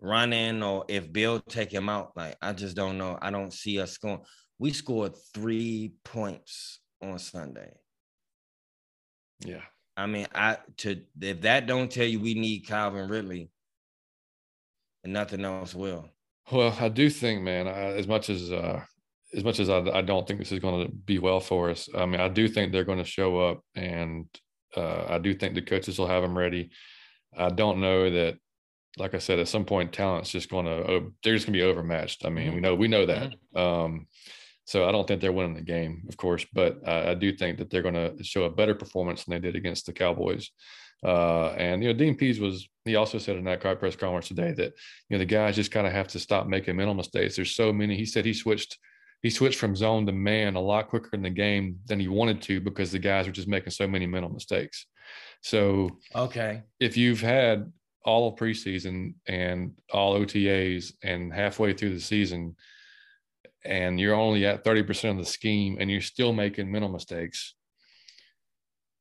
[0.00, 3.18] running or if Bill take him out, like I just don't know.
[3.20, 4.20] I don't see us going.
[4.58, 7.72] We scored three points on Sunday.
[9.44, 9.62] Yeah.
[9.96, 13.50] I mean, I to if that don't tell you we need Calvin Ridley,
[15.04, 16.08] and nothing else will.
[16.52, 18.82] Well, I do think, man, I, as much as uh,
[19.34, 21.88] as much as I, I don't think this is going to be well for us.
[21.94, 24.26] I mean, I do think they're going to show up, and
[24.76, 26.70] uh, I do think the coaches will have them ready.
[27.36, 28.36] I don't know that,
[28.98, 31.62] like I said, at some point, talent's just going to they're just going to be
[31.62, 32.24] overmatched.
[32.26, 32.54] I mean, mm-hmm.
[32.54, 33.32] we know we know that.
[33.54, 33.58] Mm-hmm.
[33.58, 34.06] Um,
[34.66, 37.58] so I don't think they're winning the game, of course, but uh, I do think
[37.58, 40.50] that they're going to show a better performance than they did against the Cowboys.
[41.04, 44.52] Uh, and you know, Dean Pees was he also said in that press conference today
[44.52, 44.72] that
[45.08, 47.36] you know the guys just kind of have to stop making mental mistakes.
[47.36, 47.96] There's so many.
[47.96, 48.76] He said he switched
[49.22, 52.42] he switched from zone to man a lot quicker in the game than he wanted
[52.42, 54.86] to because the guys were just making so many mental mistakes.
[55.42, 57.70] So okay, if you've had
[58.04, 62.56] all of preseason and all OTAs and halfway through the season
[63.66, 67.54] and you're only at 30% of the scheme and you're still making mental mistakes,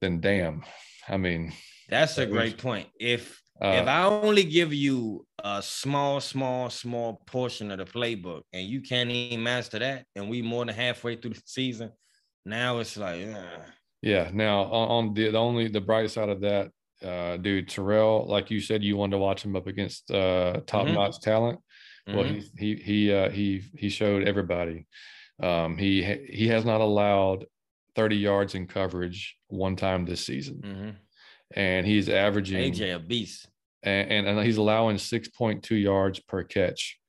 [0.02, 0.64] then damn.
[1.08, 1.54] I mean,
[1.90, 2.88] that's a great point.
[3.00, 8.42] If uh, if I only give you a small, small, small portion of the playbook
[8.52, 11.92] and you can't even master that, and we more than halfway through the season,
[12.46, 13.62] now it's like, uh,
[14.02, 14.30] Yeah.
[14.34, 16.72] Now on, on the, the only the bright side of that,
[17.04, 20.88] uh, dude, Terrell, like you said, you wanted to watch him up against uh top
[20.88, 21.60] notch talent.
[22.08, 22.44] Well, mhm.
[22.58, 24.86] he he he uh, he he showed everybody.
[25.42, 27.46] Um, he he has not allowed
[27.96, 30.96] 30 yards in coverage one time this season, Mhm.
[31.56, 33.48] and he's averaging AJ a beast.
[33.84, 37.00] and, and and he's allowing 6.2 yards per catch,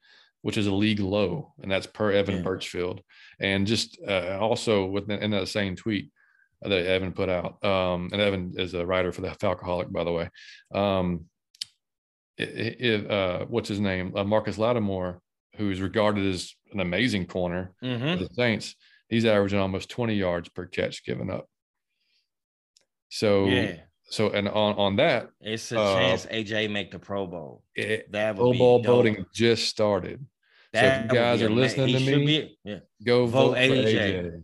[0.42, 2.42] which is a league low, and that's per Evan Yeah.
[2.42, 3.03] Birchfield.
[3.38, 6.11] And just uh, also within in that same tweet
[6.62, 10.12] that Evan put out, um, and Evan is a writer for the Falcoholic, by the
[10.12, 10.30] way.
[10.74, 11.28] Um,
[12.39, 14.12] it, uh, what's his name?
[14.16, 15.20] Uh, Marcus Lattimore,
[15.57, 18.18] who is regarded as an amazing corner Mhm.
[18.18, 18.74] for the Saints.
[19.09, 21.49] He's averaging almost 20 yards per catch given up.
[23.09, 23.76] So, Yeah,
[24.11, 27.62] so, and on on that, it's a Uh, chance AJ make the Pro Bowl.
[27.74, 30.24] it, That would Pro Bowl voting just started.
[30.74, 33.95] So if you guys are listening to me, be- yeah, Go Vote vote, AJ.
[33.95, 34.43] AJ.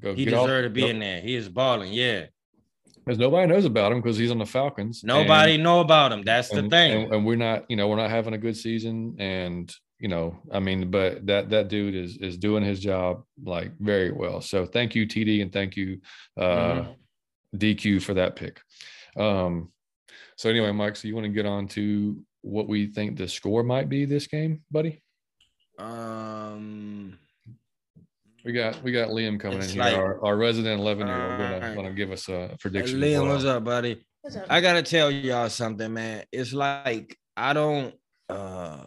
[0.00, 1.20] Go he deserved to be go- in there.
[1.20, 1.92] He is balling.
[1.92, 2.26] Yeah,
[3.08, 5.02] Because nobody knows about him because he's on the Falcons.
[5.02, 6.20] and- nobody know about him.
[6.22, 7.04] That's the thing.
[7.04, 9.16] and, and we're not, you know, we're not having a good season.
[9.18, 13.72] And you know, I mean, but that that dude is is doing his job like
[13.80, 14.40] very well.
[14.42, 16.00] So thank you, TD, and thank you,
[16.36, 16.94] uh, Mhm.
[17.56, 18.60] DQ for that pick.
[19.16, 19.72] Um,
[20.36, 23.62] so anyway, Mike, so you want to get on to what we think the score
[23.64, 25.02] might be this game, buddy?
[25.78, 27.18] Um,
[28.44, 31.38] We got we got Liam coming It's in here, our, our resident eleven year old,
[31.38, 33.00] gonna, gonna give us a prediction.
[33.00, 34.04] Liam, for what's up, buddy?
[34.22, 34.46] What's up?
[34.48, 36.24] I gotta tell y'all something, man.
[36.30, 37.94] It's like I don't
[38.28, 38.84] uh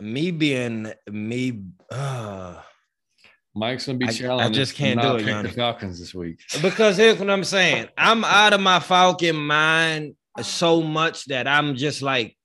[0.00, 2.60] me being me uh
[3.54, 5.50] Mike's gonna be I- I just can't do it, pick the Yanni.
[5.50, 6.40] Falcons this week.
[6.62, 7.88] because here's what I'm saying.
[7.96, 12.36] I'm out of my Falcon mind so much that I'm just like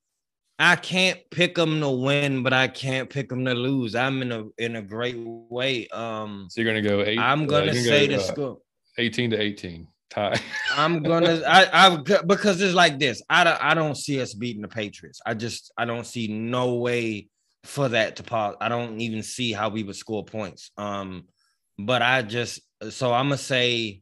[0.61, 3.95] I can't pick them to win, but I can't pick them to lose.
[3.95, 5.87] I'm in a in a great way.
[5.87, 7.17] Um So you're gonna go eight.
[7.17, 8.57] I'm uh, gonna you're say go, the uh, score.
[8.97, 10.37] eighteen to eighteen tie.
[10.75, 13.21] I'm gonna I I because it's like this.
[13.29, 15.21] I don't I don't see us beating the Patriots.
[15.25, 17.29] I just I don't see no way
[17.63, 18.55] for that to pause.
[18.59, 20.71] I don't even see how we would score points.
[20.77, 21.27] Um,
[21.77, 24.01] but I just so I'm gonna say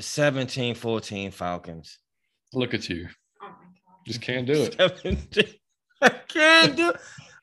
[0.00, 1.98] 17 14 Falcons.
[2.52, 3.08] Look at you.
[4.06, 4.74] Just can't do it.
[4.78, 5.44] 17
[6.02, 6.96] I can't do it.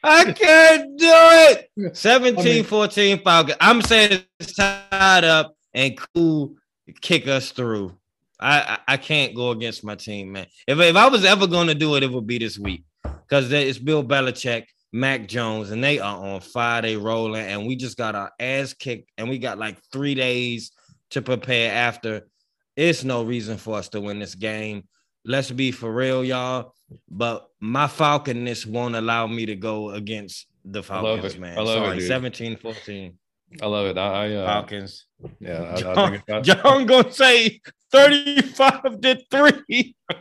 [0.03, 1.97] I can't do it.
[1.97, 3.58] 17 I mean- 14 Falcons.
[3.60, 6.56] I'm saying it's tied up and cool
[7.01, 7.95] kick us through.
[8.39, 10.45] I, I I can't go against my team, man.
[10.68, 13.51] If, if I was ever going to do it, it would be this week because
[13.51, 16.82] it's Bill Belichick, Mac Jones, and they are on fire.
[16.82, 20.72] They rolling, and we just got our ass kicked, and we got like three days
[21.12, 22.28] to prepare after.
[22.76, 24.84] It's no reason for us to win this game.
[25.26, 26.73] Let's be for real, y'all.
[27.09, 31.39] But my Falconness won't allow me to go against the I Falcons, it.
[31.39, 31.57] man.
[31.57, 32.07] I love it, Sorry, dude.
[32.07, 33.17] 17 14
[33.61, 33.97] I love it.
[33.97, 35.05] I, I uh, Falcons.
[35.39, 35.61] yeah.
[35.61, 37.61] I, I John, think it's, John gonna say
[37.91, 39.95] 35 to 3.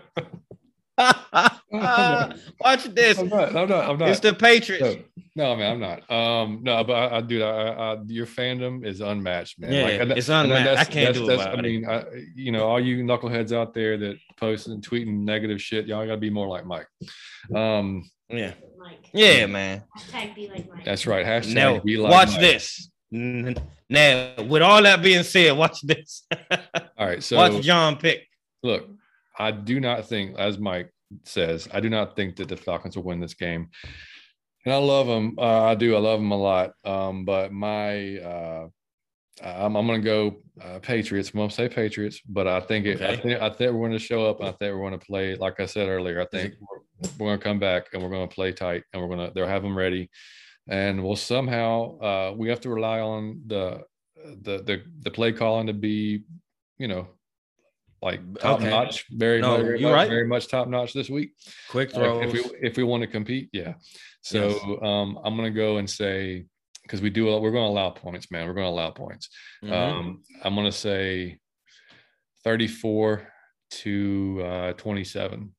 [0.98, 3.18] Watch this.
[3.18, 3.56] I'm not.
[3.56, 3.90] I'm not.
[3.90, 4.08] I'm not.
[4.10, 4.96] It's the Patriots.
[5.16, 6.10] no, no, man, I'm not.
[6.10, 7.42] Um, no, but I, I do.
[7.42, 9.72] I, I, your fandom is unmatched, man.
[9.72, 10.64] Yeah, and that- it's and unmatched.
[10.64, 11.70] that's- I can't that's- do it that's- about I it.
[11.72, 12.04] mean, I,
[12.34, 16.12] you know, all you knuckleheads out there that post and tweeting negative shit, y'all got
[16.12, 16.86] to be more like Mike.
[17.54, 18.52] Um, Yeah.
[18.78, 19.08] Mike.
[19.12, 19.82] Yeah, man.
[19.98, 20.84] Hashtag be like Mike.
[20.84, 21.24] that's right.
[21.24, 22.40] Hashtag No, be like watch Mike.
[22.40, 22.90] this.
[23.10, 26.26] Now, with all that being said, watch this.
[26.98, 27.22] All right.
[27.22, 28.26] So watch John pick.
[28.62, 28.88] look,
[29.38, 30.90] I do not think, as Mike
[31.24, 33.68] says, I do not think that the Falcons will win this game.
[34.64, 35.34] And I love them.
[35.38, 35.94] Uh, I do.
[35.94, 36.72] I love them a lot.
[36.84, 38.66] Um, but my, uh,
[39.42, 41.30] I'm, I'm going to go uh, Patriots.
[41.30, 43.02] I'm going to say Patriots, but I think it.
[43.02, 45.04] I think I think we're going to show up, and I think we're going to
[45.04, 45.34] play.
[45.34, 48.26] Like I said earlier, I think we're, we're going to come back and we're going
[48.28, 49.34] to play tight, and we're going to.
[49.34, 50.08] They'll have them ready,
[50.68, 51.98] and we'll somehow.
[51.98, 53.82] Uh, we have to rely on the
[54.24, 56.22] the the the play calling to be,
[56.78, 57.08] you know,
[58.00, 58.70] like top Okay.
[58.70, 59.04] notch.
[59.10, 60.08] Very, No, very, much, right.
[60.08, 61.32] very much top notch this week.
[61.68, 62.24] Quick throws.
[62.24, 63.74] if we if we want to compete, yeah.
[64.24, 64.60] So Yes.
[64.82, 66.46] um, I'm gonna go and say
[66.82, 68.46] because we do we're going to allow points, man.
[68.46, 69.28] We're going to allow points.
[69.64, 69.72] Mhm.
[69.72, 71.38] Um, I'm gonna say
[72.44, 73.26] 34
[73.70, 75.54] to uh, 27.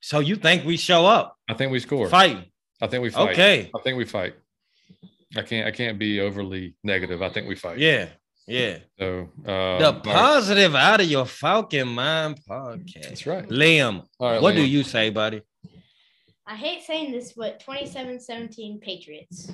[0.00, 1.36] so you think we show up?
[1.48, 2.08] I think we score.
[2.08, 2.50] Fight.
[2.80, 3.32] I think we fight.
[3.32, 3.70] Okay.
[3.74, 4.34] I think we fight.
[5.36, 7.20] I can't I can't be overly negative.
[7.22, 7.78] I think we fight.
[7.78, 8.08] Yeah.
[8.46, 8.78] Yeah.
[8.98, 10.02] So uh, the all right.
[10.04, 13.02] positive out of your Falcon Mind podcast.
[13.08, 13.46] That's right.
[13.48, 14.40] Liam, All right.
[14.42, 15.42] what do you say, buddy?
[16.48, 19.52] I hate saying this, but 27-17 Patriots.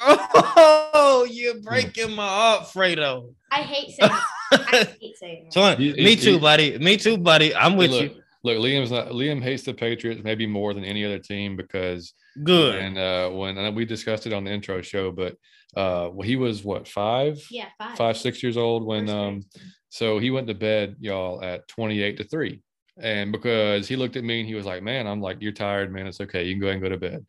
[0.00, 3.34] Oh, you're breaking my heart, Fredo.
[3.52, 4.60] I hate saying it.
[4.60, 5.52] I hate saying it.
[5.52, 6.78] So, me too, buddy.
[6.78, 7.54] Me too, buddy.
[7.54, 8.22] I'm with look, you.
[8.42, 12.76] Look, Liam's not Liam hates the Patriots maybe more than any other team because Good.
[12.76, 15.32] And uh, when and we discussed it on the intro show, but
[15.76, 17.96] uh, well, he was what five, Yeah, five.
[17.98, 19.28] five, six years old when First grade.
[19.28, 19.44] um,
[19.90, 22.62] so he went to bed, y'all, at twenty eight to three,
[23.00, 25.92] and because he looked at me and he was like, "Man, I'm like, you're tired,
[25.92, 26.06] man.
[26.06, 26.44] It's okay.
[26.44, 27.26] You can go ahead and go to bed."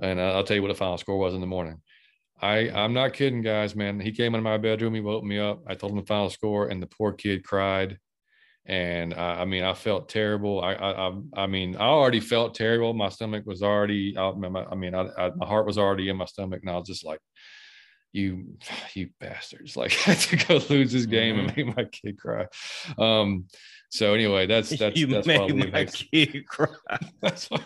[0.00, 1.80] And I'll tell you what the final score was in the morning.
[2.40, 4.00] I I'm not kidding, guys, man.
[4.00, 5.62] He came into my bedroom, he woke me up.
[5.66, 7.98] I told him the final score, and the poor kid cried.
[8.66, 10.60] And I, I mean, I felt terrible.
[10.60, 12.92] I, I, I, mean, I already felt terrible.
[12.92, 14.38] My stomach was already out.
[14.38, 16.86] My, I mean, I, I, my heart was already in my stomach, and I was
[16.86, 17.20] just like,
[18.12, 18.58] "You,
[18.94, 22.46] you bastards!" Like, I had to go lose this game and make my kid cry.
[22.98, 23.46] Um,
[23.90, 26.68] so anyway, that's that's you that's made my makes, kid cry.
[27.22, 27.62] that's what,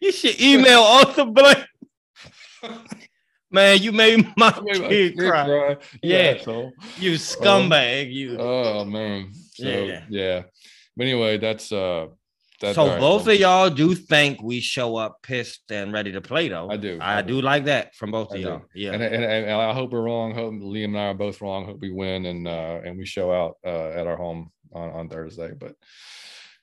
[0.00, 1.66] You should email Arthur Blank.
[3.50, 5.44] Man, you made my made my kid kid cry.
[5.44, 5.76] cry.
[6.02, 6.34] Yeah.
[6.38, 6.72] asshole.
[6.98, 8.12] You scumbag.
[8.12, 8.38] You.
[8.38, 9.32] Oh man.
[9.54, 10.04] So Yeah.
[10.08, 10.42] yeah.
[10.96, 12.06] But anyway, that's uh
[12.62, 12.98] that's so right.
[13.00, 16.70] both of y'all do think we show up pissed and ready to play, though.
[16.70, 16.98] I do.
[17.00, 18.48] I do like that from both I of do.
[18.48, 18.62] y'all.
[18.74, 18.92] Yeah.
[18.92, 20.34] and, and, and I hope we're wrong.
[20.34, 21.66] Hope Liam and I are both wrong.
[21.66, 25.08] Hope we win and uh and we show out uh at our home on, on
[25.10, 25.50] Thursday.
[25.58, 25.74] But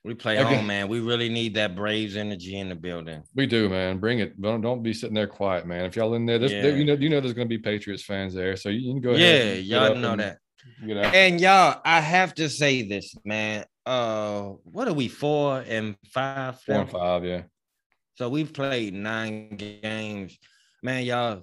[0.02, 0.56] we play Okay.
[0.56, 0.88] home, man.
[0.88, 3.22] We really need that Braves energy in the building.
[3.34, 3.98] we do, man.
[3.98, 4.40] Bring it.
[4.40, 5.84] Don't don't be sitting there quiet, man.
[5.84, 6.62] If y'all in there, Yeah.
[6.62, 9.10] there you know you know there's gonna be Patriots fans there, so you can go
[9.10, 9.20] ahead.
[9.20, 10.38] Yeah, and y'all know and that.
[10.86, 11.14] Get out.
[11.14, 13.64] And y'all, I have to say this, man.
[13.90, 16.60] Uh, what are we four and five?
[16.60, 17.42] Four and five, yeah.
[18.14, 20.38] So we've played nine games.
[20.80, 21.42] Man, y'all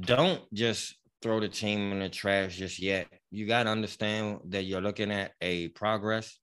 [0.00, 3.06] don't just throw the team in the trash just yet.
[3.30, 6.36] You got to understand that you're looking at a progress,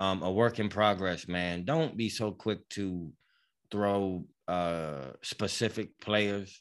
[0.00, 1.64] um, a work in progress, man.
[1.64, 3.12] Don't be so quick to
[3.70, 6.60] throw uh specific players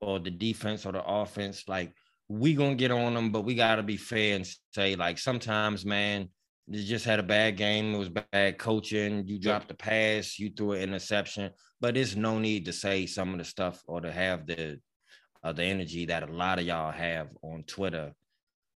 [0.00, 1.64] or the defense or the offense.
[1.66, 1.92] Like
[2.28, 6.28] we gonna get on them, but we gotta be fair and say, like, sometimes, man,
[6.66, 7.94] you just had a bad game.
[7.94, 9.26] It was bad coaching.
[9.26, 10.38] You dropped the pass.
[10.38, 11.50] You threw an interception.
[11.80, 14.80] But there's no need to say some of the stuff or to have the
[15.42, 18.12] uh, the energy that a lot of y'all have on Twitter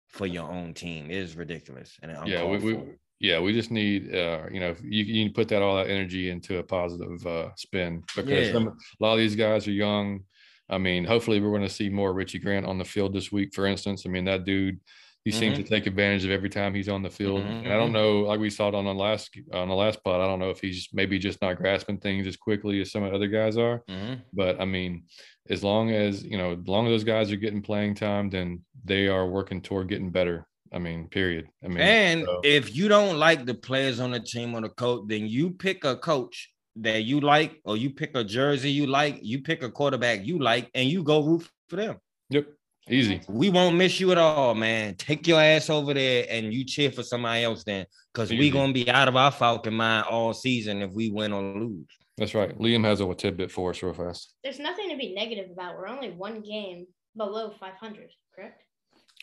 [0.08, 1.12] for your own team.
[1.12, 1.98] It is ridiculous.
[2.02, 2.80] And yeah, we, we
[3.20, 6.58] yeah, we just need uh, you know, you, you put that all that energy into
[6.58, 8.54] a positive uh spin because Yeah.
[8.54, 10.22] some, a lot of these guys are young.
[10.68, 13.54] I mean, hopefully we're going to see more Richie Grant on the field this week,
[13.54, 14.04] for instance.
[14.08, 14.80] I mean, that dude,
[15.26, 17.42] he seems to take advantage of every time he's on the field.
[17.42, 17.94] And I don't Mhm.
[17.94, 20.52] know, like we saw it on the last on the last pod, I don't know
[20.52, 23.58] if he's maybe just not grasping things as quickly as some of the other guys
[23.58, 23.84] are.
[23.90, 24.22] Mhm.
[24.34, 25.04] But I mean,
[25.50, 28.64] as long as you know, as long as those guys are getting playing time, then
[28.86, 30.48] they are working toward getting better.
[30.72, 31.48] I mean, period.
[31.64, 34.70] I mean, And so- if you don't like the players on the team or the
[34.70, 38.86] coach, then you pick a coach that you like, or you pick a jersey you
[38.86, 41.98] like, you pick a quarterback you like, and you go root for them.
[42.30, 42.48] yep,
[42.90, 43.22] easy.
[43.28, 44.96] We won't miss you at all, man.
[44.96, 48.50] Take your ass over there and you cheer for somebody else then, because we Easy.
[48.52, 51.86] gonna be out of our Falcon mind all season if we win or lose.
[52.18, 52.58] That's right.
[52.60, 54.34] Liam has a tidbit for us real fast.
[54.44, 55.78] There's nothing to be negative about.
[55.78, 58.64] We're only one game below 500, correct?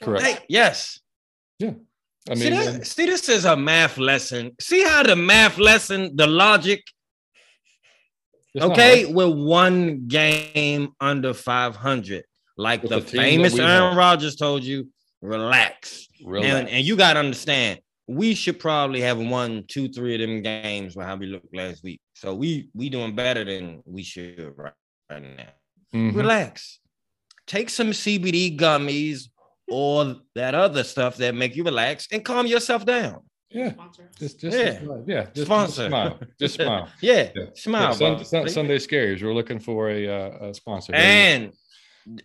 [0.02, 0.24] Correct.
[0.24, 1.00] Hey, yes.
[1.58, 1.72] Yeah.
[2.30, 4.52] I see, mean, that, um, see, this is a math lesson.
[4.60, 6.84] See how the math lesson, the logic
[8.54, 9.14] it's Okay, hard.
[9.14, 12.24] we're one game under 500.
[12.56, 13.96] Like the the famous we Aaron.
[13.96, 14.88] Rodgers told you,
[15.20, 16.06] relax.
[16.24, 16.46] Relax.
[16.54, 20.42] And, and you got to understand, we should probably have won two, three of them
[20.42, 22.00] games with how we looked last week.
[22.14, 24.72] So we we doing better than we should right,
[25.10, 25.44] right now.
[25.94, 26.14] Mhm.
[26.14, 26.78] Relax.
[27.46, 29.28] Take some CBD gummies
[29.68, 33.20] or that other stuff that make you relax and calm yourself down.
[33.50, 34.10] Yeah, Sponsor.
[34.18, 34.64] just just Yeah.
[34.64, 35.88] yeah, yeah just, just Sponsor.
[35.88, 36.88] smile, just smile.
[37.02, 37.44] Yeah, Yeah.
[37.54, 37.82] smile.
[37.82, 38.22] Yeah, Sun- bro.
[38.24, 39.22] Sun- Sunday Scaries.
[39.22, 40.94] We're looking for a, uh, a sponsor.
[40.94, 41.52] And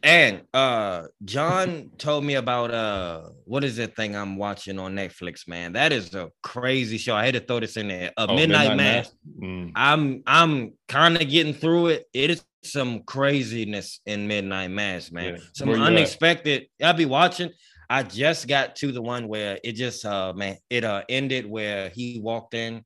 [0.04, 5.48] and uh John told me about uh what is that thing I'm watching on Netflix,
[5.48, 5.74] man?
[5.74, 7.16] That is a crazy show.
[7.16, 8.12] I had to throw this in there.
[8.18, 8.28] A.
[8.28, 9.14] Oh, Midnight, Mass.
[9.42, 12.06] Mm, I'm I'm kind of getting through it.
[12.14, 15.36] It is some craziness in Midnight Mass, man.
[15.36, 15.40] Yeah.
[15.54, 15.82] Some you at?
[15.82, 16.68] unexpected.
[16.84, 17.52] I'll be watching.
[17.90, 21.90] I just got to the one where it just uh man, it uh ended where
[21.90, 22.84] he walked in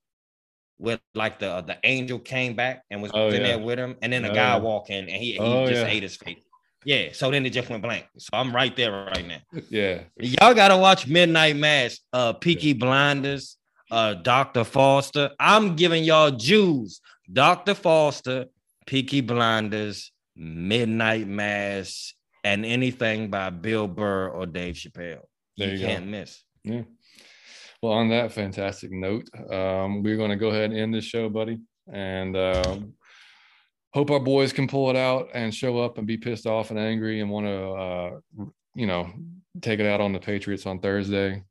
[0.77, 3.47] with like the the angel came back and was Oh, in yeah.
[3.47, 4.57] there with him, and then a Oh, guy yeah.
[4.57, 5.87] walked in and he, he Oh, just yeah.
[5.87, 6.43] ate his face.
[6.83, 8.07] Yeah, so then it just went blank.
[8.17, 9.39] So I'm right there right now.
[9.69, 13.57] yeah, Y'all gotta watch Midnight Mass, uh Peaky Blinders,
[13.91, 14.63] uh Dr.
[14.63, 15.31] Foster.
[15.39, 17.01] I'm giving y'all Jews,
[17.31, 17.73] Dr.
[17.75, 18.45] Foster,
[18.87, 22.13] Peaky Blinders, Midnight Mass,
[22.43, 25.21] and anything by Bill Burr or Dave Chappelle.
[25.57, 26.43] There you, you can't miss.
[26.63, 26.81] yeah.
[27.81, 31.29] Well, on that fantastic note, um, we're going to go ahead and end this show,
[31.29, 31.59] buddy,
[31.91, 32.93] and um,
[33.93, 36.79] hope our boys can pull it out and show up and be pissed off and
[36.79, 39.09] angry and want to, uh, you know,
[39.61, 41.43] take it out on the Patriots on Thursday.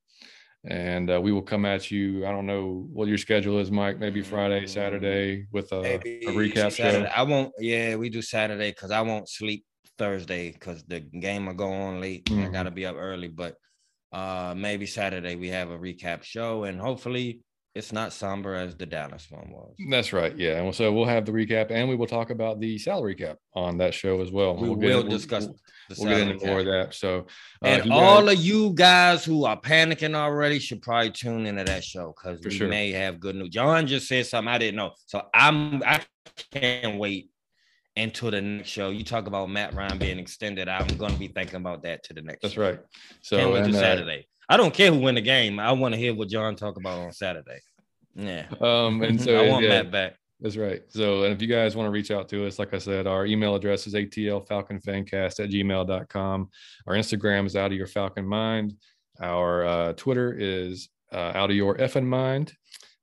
[0.65, 2.27] and uh, we will come at you.
[2.27, 3.99] I don't know what your schedule is, Mike.
[3.99, 7.07] Maybe Friday, Saturday with a, Maybe a recap Saturday.
[7.07, 7.13] show.
[7.17, 7.53] I won't.
[7.59, 9.65] Yeah, we do Saturday because I won't sleep
[9.97, 12.29] Thursday because the game will go on late.
[12.31, 12.53] I Mhm.
[12.53, 13.57] gotta be up early, but
[14.13, 17.41] uh maybe Saturday we have a recap show and hopefully
[17.81, 19.75] it's not somber as the Dallas one was.
[19.91, 20.37] That's right.
[20.37, 23.39] Yeah, and so we'll have the recap, and we will talk about the salary cap
[23.55, 24.55] on that show as well.
[24.57, 25.57] We We'll will get discuss We'll,
[25.89, 26.95] the we'll get salary into more of that.
[26.95, 27.27] So,
[27.65, 31.65] uh, And all guys- of you guys who are panicking already should probably tune into
[31.65, 32.69] that show because we sure.
[32.69, 33.49] may have good news.
[33.49, 36.03] John just said something I didn't know, so I'm I
[36.53, 37.31] can't wait
[37.97, 38.91] until the next show.
[38.91, 40.69] You talk about Matt Ryan being extended.
[40.69, 42.43] I'm going to be thinking about that to the next.
[42.43, 42.63] that's show.
[42.63, 42.79] right.
[43.23, 44.27] So, Can't wait and, to uh, Saturday.
[44.49, 45.61] I don't care who win the game.
[45.61, 47.61] I want to hear what John talk about on Saturday.
[48.21, 48.47] Yeah.
[48.61, 50.17] um, and so I want yeah, Matt back.
[50.41, 50.83] That's right.
[50.89, 53.27] So, and if you guys want to reach out to us, like I said, our
[53.27, 56.51] email address is atlfalconfancast at gmail.com.
[56.87, 58.75] Our Instagram is out of your falcon mind.
[59.21, 62.55] Our uh, Twitter is uh, out of your effing mind.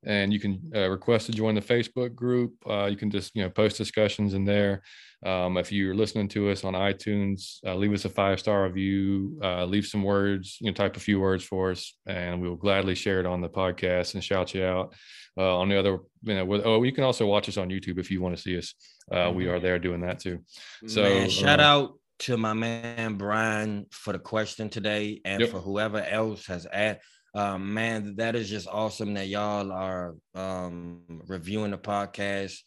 [0.04, 2.54] And you can uh, request to join the Facebook group.
[2.68, 4.82] Uh, you can just, you know, post discussions in there.
[5.26, 9.38] Um, if you're listening to us on iTunes, uh, leave us a five star review,
[9.42, 12.56] uh, leave some words, you know, type a few words for us, and we will
[12.56, 14.94] gladly share it on the podcast and shout you out
[15.36, 17.98] uh, on the other, you know, with, oh, you can also watch us on YouTube
[17.98, 18.74] if you want to see us.
[19.10, 20.38] Uh, we are there doing that too.
[20.86, 25.50] So, man, shout uh, out to my man Brian for the question today and Yep.
[25.50, 27.00] for whoever else has asked.
[27.34, 32.58] Um, man, that is just awesome that y'all are um, reviewing the podcast.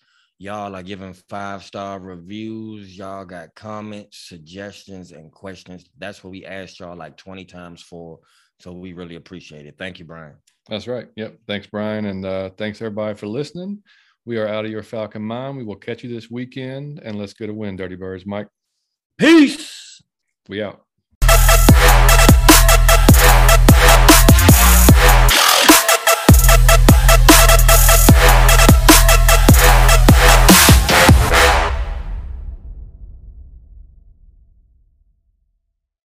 [0.41, 2.97] Y'all are giving five star reviews.
[2.97, 5.85] Y'all got comments, suggestions, and questions.
[5.99, 8.17] That's what we asked y'all like 20 times for.
[8.59, 9.75] So we really appreciate it.
[9.77, 10.33] Thank you, Brian.
[10.67, 11.09] That's right.
[11.15, 11.37] Yep.
[11.45, 12.05] Thanks, Brian.
[12.05, 13.83] And uh, thanks everybody for listening.
[14.25, 15.57] We are out of your Falcon mind.
[15.57, 18.25] We will catch you this weekend and let's get a win, Dirty Birds.
[18.25, 18.47] Mike,
[19.19, 20.01] Peace.
[20.49, 20.81] we out.